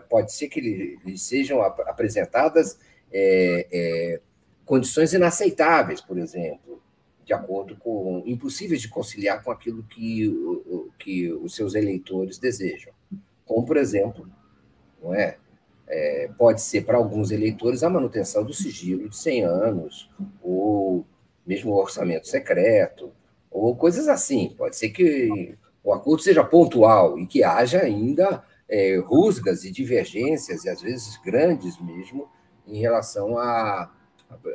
[0.08, 2.78] pode ser que lhes sejam apresentadas
[3.10, 4.20] é, é,
[4.64, 6.82] condições inaceitáveis, por exemplo,
[7.26, 10.32] de acordo com impossíveis de conciliar com aquilo que,
[10.96, 12.92] que os seus eleitores desejam.
[13.44, 14.28] Como, por exemplo,
[15.02, 15.36] não é?
[15.88, 20.08] é pode ser para alguns eleitores a manutenção do sigilo de 100 anos,
[20.40, 21.04] ou
[21.44, 23.12] mesmo o orçamento secreto,
[23.50, 24.54] ou coisas assim.
[24.56, 30.64] Pode ser que o acordo seja pontual e que haja ainda é, rusgas e divergências,
[30.64, 32.28] e às vezes grandes mesmo,
[32.68, 33.90] em relação à,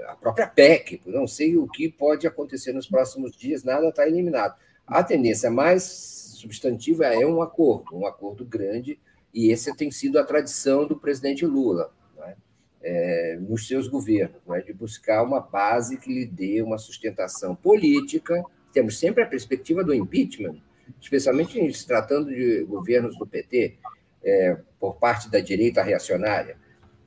[0.07, 1.01] à própria PEC.
[1.05, 4.55] Não sei o que pode acontecer nos próximos dias, nada está eliminado.
[4.85, 8.99] A tendência mais substantiva é um acordo, um acordo grande,
[9.33, 11.93] e essa tem sido a tradição do presidente Lula.
[12.23, 12.35] É?
[12.83, 14.61] É, nos seus governos, é?
[14.61, 18.43] de buscar uma base que lhe dê uma sustentação política.
[18.73, 20.57] Temos sempre a perspectiva do impeachment,
[20.99, 23.77] especialmente se tratando de governos do PT,
[24.23, 26.57] é, por parte da direita reacionária,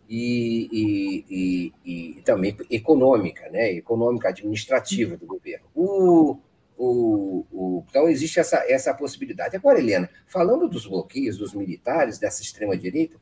[0.08, 3.72] e, e, e, e, também econômica, né?
[3.72, 5.66] econômica administrativa do governo.
[5.74, 6.38] O,
[6.76, 9.56] o, o, então, existe essa, essa possibilidade.
[9.56, 13.16] Agora, Helena, falando dos bloqueios dos militares, dessa extrema-direita,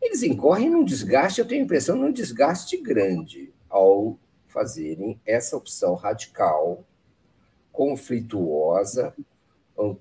[0.00, 5.94] eles incorrem num desgaste, eu tenho a impressão, num desgaste grande ao fazerem essa opção
[5.94, 6.84] radical,
[7.72, 9.14] conflituosa,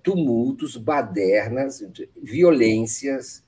[0.02, 1.86] tumultos, badernas,
[2.16, 3.44] violências,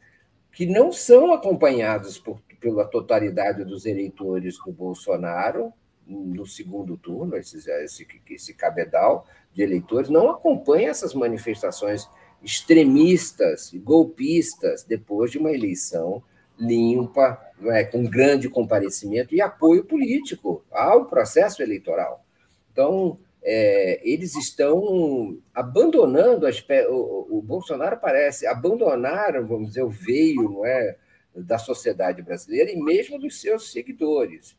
[0.51, 5.71] que não são acompanhados por, pela totalidade dos eleitores do Bolsonaro
[6.05, 12.09] no segundo turno, esse, esse, esse cabedal de eleitores, não acompanha essas manifestações
[12.43, 16.21] extremistas golpistas depois de uma eleição
[16.59, 22.25] limpa, é, com grande comparecimento e apoio político ao processo eleitoral.
[22.71, 30.43] Então, é, eles estão abandonando, as, o, o, Bolsonaro parece abandonar, vamos dizer, o veio
[30.43, 30.97] não é,
[31.43, 34.57] da sociedade brasileira e mesmo dos seus seguidores,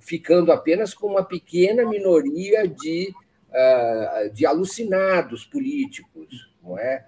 [0.00, 3.12] ficando apenas com uma pequena minoria de,
[3.48, 7.06] uh, de alucinados políticos, não é?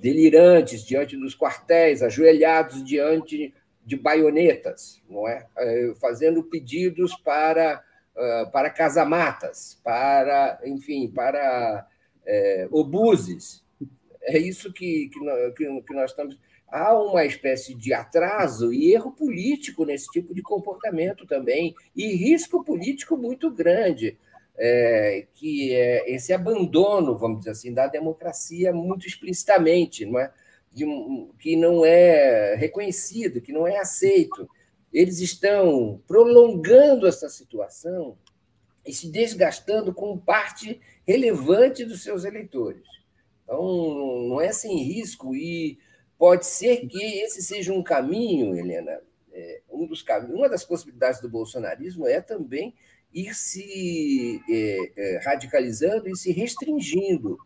[0.00, 3.54] delirantes diante dos quartéis, ajoelhados diante
[3.84, 5.46] de baionetas, não é?
[5.58, 7.82] Uh, fazendo pedidos para
[8.14, 11.86] uh, para casamatas, para, enfim, para
[12.26, 13.62] é, obuses.
[14.22, 15.10] É isso que,
[15.56, 16.38] que, que nós estamos.
[16.76, 22.64] Há uma espécie de atraso e erro político nesse tipo de comportamento também, e risco
[22.64, 24.18] político muito grande.
[24.56, 30.32] É, que é esse abandono, vamos dizer assim, da democracia muito explicitamente, não é?
[30.72, 30.84] De,
[31.40, 34.48] que não é reconhecido, que não é aceito
[34.94, 38.16] eles estão prolongando essa situação
[38.86, 42.86] e se desgastando com parte relevante dos seus eleitores.
[43.42, 45.78] Então, não é sem risco e
[46.24, 48.98] pode ser que esse seja um caminho, Helena,
[49.30, 52.74] é, um dos caminhos, uma das possibilidades do bolsonarismo é também
[53.12, 57.36] ir se é, é, radicalizando e se restringindo,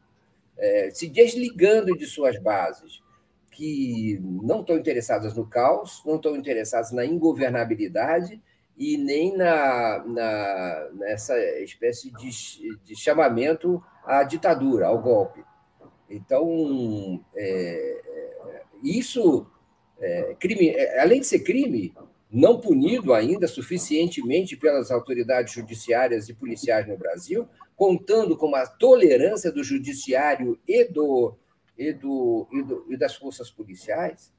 [0.56, 3.02] é, se desligando de suas bases
[3.50, 8.40] que não estão interessadas no caos, não estão interessadas na ingovernabilidade
[8.76, 15.44] e nem na, na nessa espécie de, de, chamamento à ditadura, ao golpe.
[16.08, 18.37] Então, é, é
[18.82, 19.46] isso,
[20.00, 21.94] é, crime, é, além de ser crime,
[22.30, 29.50] não punido ainda suficientemente pelas autoridades judiciárias e policiais no Brasil, contando com a tolerância
[29.50, 31.36] do judiciário e do
[31.78, 34.32] e, do, e, do, e das forças policiais,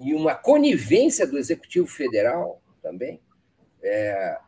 [0.00, 3.20] e uma conivência do Executivo Federal também,
[3.82, 4.38] é,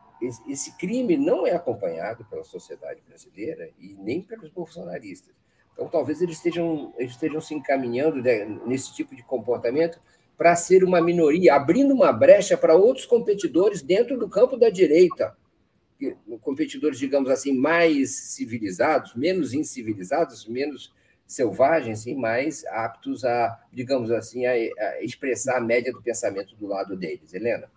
[0.47, 5.33] esse crime não é acompanhado pela sociedade brasileira e nem pelos bolsonaristas.
[5.79, 9.97] Então, talvez eles estejam, eles estejam se encaminhando né, nesse tipo de comportamento
[10.37, 15.37] para ser uma minoria, abrindo uma brecha para outros competidores dentro do campo da direita.
[16.41, 20.93] Competidores, digamos assim, mais civilizados, menos incivilizados, menos
[21.25, 26.67] selvagens e mais aptos a, digamos assim, a, a expressar a média do pensamento do
[26.67, 27.33] lado deles.
[27.33, 27.71] Helena?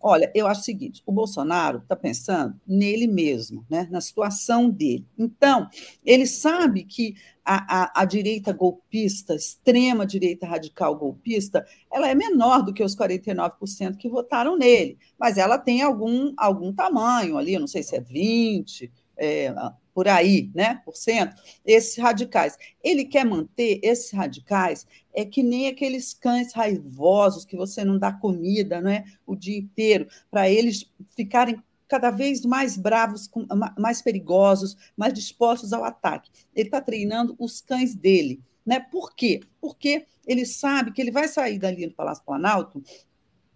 [0.00, 5.06] Olha, eu acho o seguinte: o Bolsonaro está pensando nele mesmo, né, na situação dele.
[5.18, 5.68] Então,
[6.04, 7.14] ele sabe que
[7.44, 12.96] a, a, a, direita golpista, extrema direita radical golpista, ela é menor do que os
[12.96, 18.00] 49% que votaram nele, mas ela tem algum, algum tamanho ali, não sei se é
[18.00, 19.54] 20%, é,
[19.94, 22.58] por aí, né, por cento, esses radicais.
[22.82, 28.12] Ele quer manter esses radicais, é que nem aqueles cães raivosos que você não dá
[28.12, 33.30] comida, não é, o dia inteiro, para eles ficarem cada vez mais bravos,
[33.78, 36.30] mais perigosos, mais dispostos ao ataque.
[36.54, 38.40] Ele está treinando os cães dele.
[38.66, 38.80] Né?
[38.80, 39.40] Por quê?
[39.60, 42.82] Porque ele sabe que ele vai sair dali do Palácio Planalto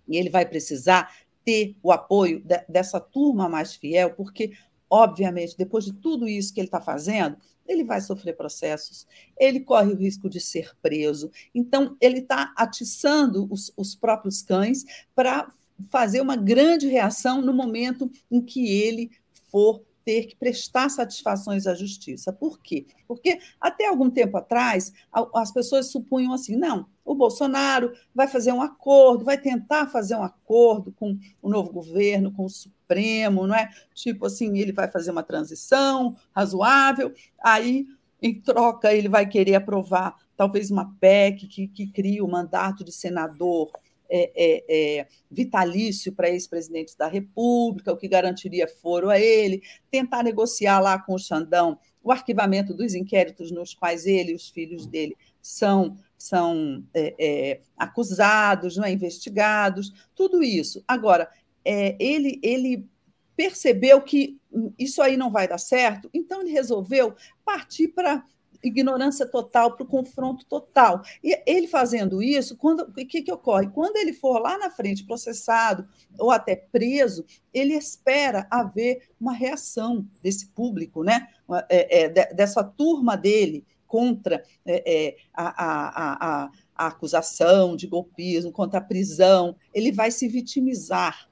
[0.07, 1.11] e ele vai precisar
[1.45, 4.53] ter o apoio de, dessa turma mais fiel, porque
[4.91, 7.37] Obviamente, depois de tudo isso que ele está fazendo,
[7.67, 9.07] ele vai sofrer processos,
[9.39, 11.31] ele corre o risco de ser preso.
[11.55, 14.85] Então, ele está atiçando os, os próprios cães
[15.15, 15.53] para
[15.91, 19.11] fazer uma grande reação no momento em que ele
[19.51, 22.33] for ter que prestar satisfações à justiça.
[22.33, 22.87] Por quê?
[23.07, 24.91] Porque até algum tempo atrás,
[25.35, 30.23] as pessoas supunham assim: não, o Bolsonaro vai fazer um acordo, vai tentar fazer um
[30.23, 32.51] acordo com o novo governo, com o
[32.89, 33.69] Supremo, não é?
[33.95, 37.13] Tipo assim, ele vai fazer uma transição razoável,
[37.43, 37.87] aí,
[38.23, 42.93] em troca, ele vai querer aprovar talvez uma PEC que, que crie o mandato de
[42.93, 43.71] senador
[44.11, 44.65] é, é,
[45.01, 50.99] é, vitalício para ex-presidentes da República, o que garantiria foro a ele, tentar negociar lá
[50.99, 55.99] com o Xandão o arquivamento dos inquéritos nos quais ele e os filhos dele são,
[56.17, 60.83] são é, é, acusados, não é, investigados, tudo isso.
[60.89, 61.29] Agora,
[61.65, 62.89] é, ele, ele
[63.37, 64.39] percebeu que
[64.79, 68.25] isso aí não vai dar certo, então ele resolveu partir para
[68.63, 71.03] ignorância total, para o confronto total.
[71.23, 73.69] E ele fazendo isso, quando, o que, que ocorre?
[73.69, 75.89] Quando ele for lá na frente processado
[76.19, 81.29] ou até preso, ele espera haver uma reação desse público, né?
[81.69, 88.53] É, é, dessa turma dele contra é, é a, a, a, a acusação de golpismo,
[88.53, 89.57] contra a prisão.
[89.73, 91.28] Ele vai se vitimizar,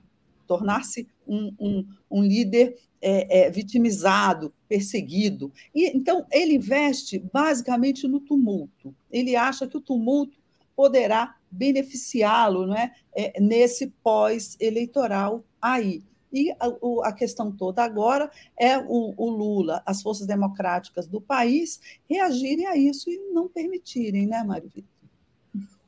[0.47, 5.53] tornar-se um, um, um líder é, é, vitimizado, perseguido.
[5.75, 8.95] E então ele investe basicamente no tumulto.
[9.11, 10.39] Ele acha que o tumulto
[10.75, 12.93] poderá beneficiá-lo, não é?
[13.15, 16.03] é nesse pós-eleitoral aí.
[16.33, 16.67] E a,
[17.05, 21.81] a, questão toda agora é o, o, Lula, as forças democráticas do país
[22.11, 24.91] reagirem a isso e não permitirem, né, Mário Vitor?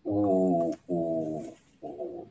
[0.04, 1.52] O, o,
[1.82, 2.26] o,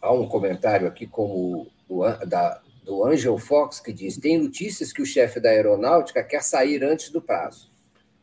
[0.00, 5.02] há um comentário aqui como do, da, do Angel Fox que diz: tem notícias que
[5.02, 7.70] o chefe da aeronáutica quer sair antes do prazo.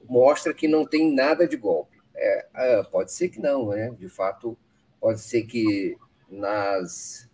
[0.07, 1.97] Mostra que não tem nada de golpe.
[2.15, 3.91] É, é, pode ser que não, né?
[3.97, 4.57] De fato,
[4.99, 5.97] pode ser que
[6.29, 7.29] nas.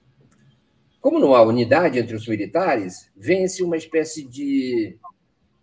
[1.00, 4.98] Como não há unidade entre os militares, vence uma espécie de,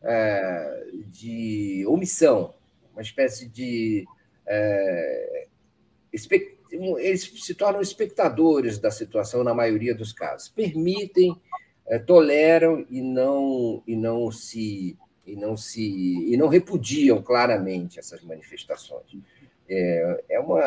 [0.02, 2.54] é, de omissão,
[2.92, 4.06] uma espécie de
[4.46, 5.46] é,
[6.72, 10.48] eles se tornam espectadores da situação na maioria dos casos.
[10.48, 11.34] Permitem,
[11.86, 14.96] é, toleram e não e não se
[15.26, 19.16] e não se e não repudiam claramente essas manifestações.
[19.68, 20.60] É, é uma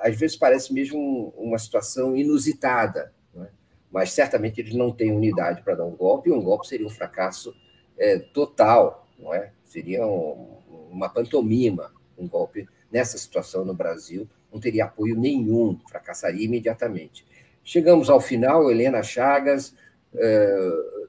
[0.00, 3.46] às vezes parece mesmo uma situação inusitada, é?
[3.90, 6.30] mas certamente eles não têm unidade para dar um golpe.
[6.30, 7.54] E um golpe seria um fracasso
[7.98, 9.52] é, total, não é?
[9.64, 10.58] Seria um,
[10.90, 17.26] uma pantomima um golpe nessa situação no Brasil não teria apoio nenhum, fracassaria imediatamente.
[17.62, 19.74] Chegamos ao final, Helena Chagas.
[20.14, 21.08] Eh,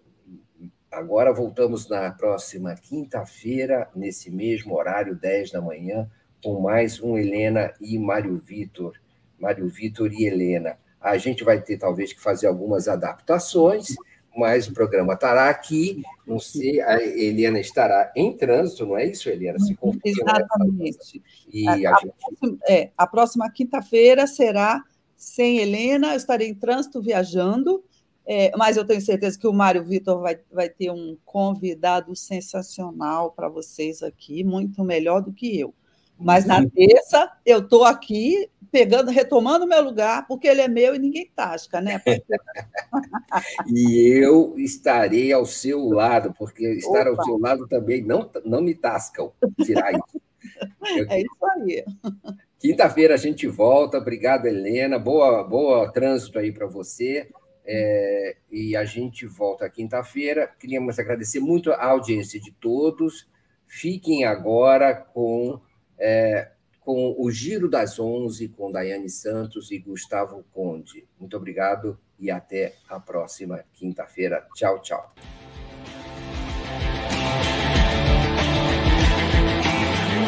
[0.92, 6.10] agora voltamos na próxima quinta-feira, nesse mesmo horário, 10 da manhã,
[6.44, 9.00] com mais um Helena e Mário Vitor.
[9.40, 10.78] Mário Vitor e Helena.
[11.00, 13.96] A gente vai ter, talvez, que fazer algumas adaptações,
[14.40, 16.02] mas o programa estará aqui.
[16.26, 19.60] Não sei, a Eliana estará em trânsito, não é isso, Eliana?
[19.60, 21.22] Se Exatamente.
[21.52, 22.14] E a, a, gente...
[22.18, 24.84] próxima, é, a próxima quinta-feira será
[25.16, 27.84] sem Helena, eu estarei em trânsito viajando,
[28.26, 33.32] é, mas eu tenho certeza que o Mário Vitor vai, vai ter um convidado sensacional
[33.32, 35.74] para vocês aqui, muito melhor do que eu.
[36.20, 41.00] Mas na terça eu estou aqui pegando, retomando meu lugar, porque ele é meu e
[41.00, 42.02] ninguém tasca, né?
[43.68, 47.22] e eu estarei ao seu lado, porque estar Opa.
[47.22, 49.32] ao seu lado também não, não me tascam.
[49.64, 50.22] Tirar isso.
[51.10, 51.86] É isso aí.
[52.60, 53.98] Quinta-feira a gente volta.
[53.98, 55.00] Obrigado, Helena.
[55.00, 57.30] Boa, boa trânsito aí para você.
[57.66, 60.50] É, e a gente volta quinta-feira.
[60.60, 63.28] Queríamos agradecer muito a audiência de todos.
[63.68, 65.62] Fiquem agora com,
[66.00, 71.08] é, com o Giro das Onze, com Daiane Santos e Gustavo Conde.
[71.20, 74.48] Muito obrigado e até a próxima quinta-feira.
[74.56, 75.14] Tchau, tchau.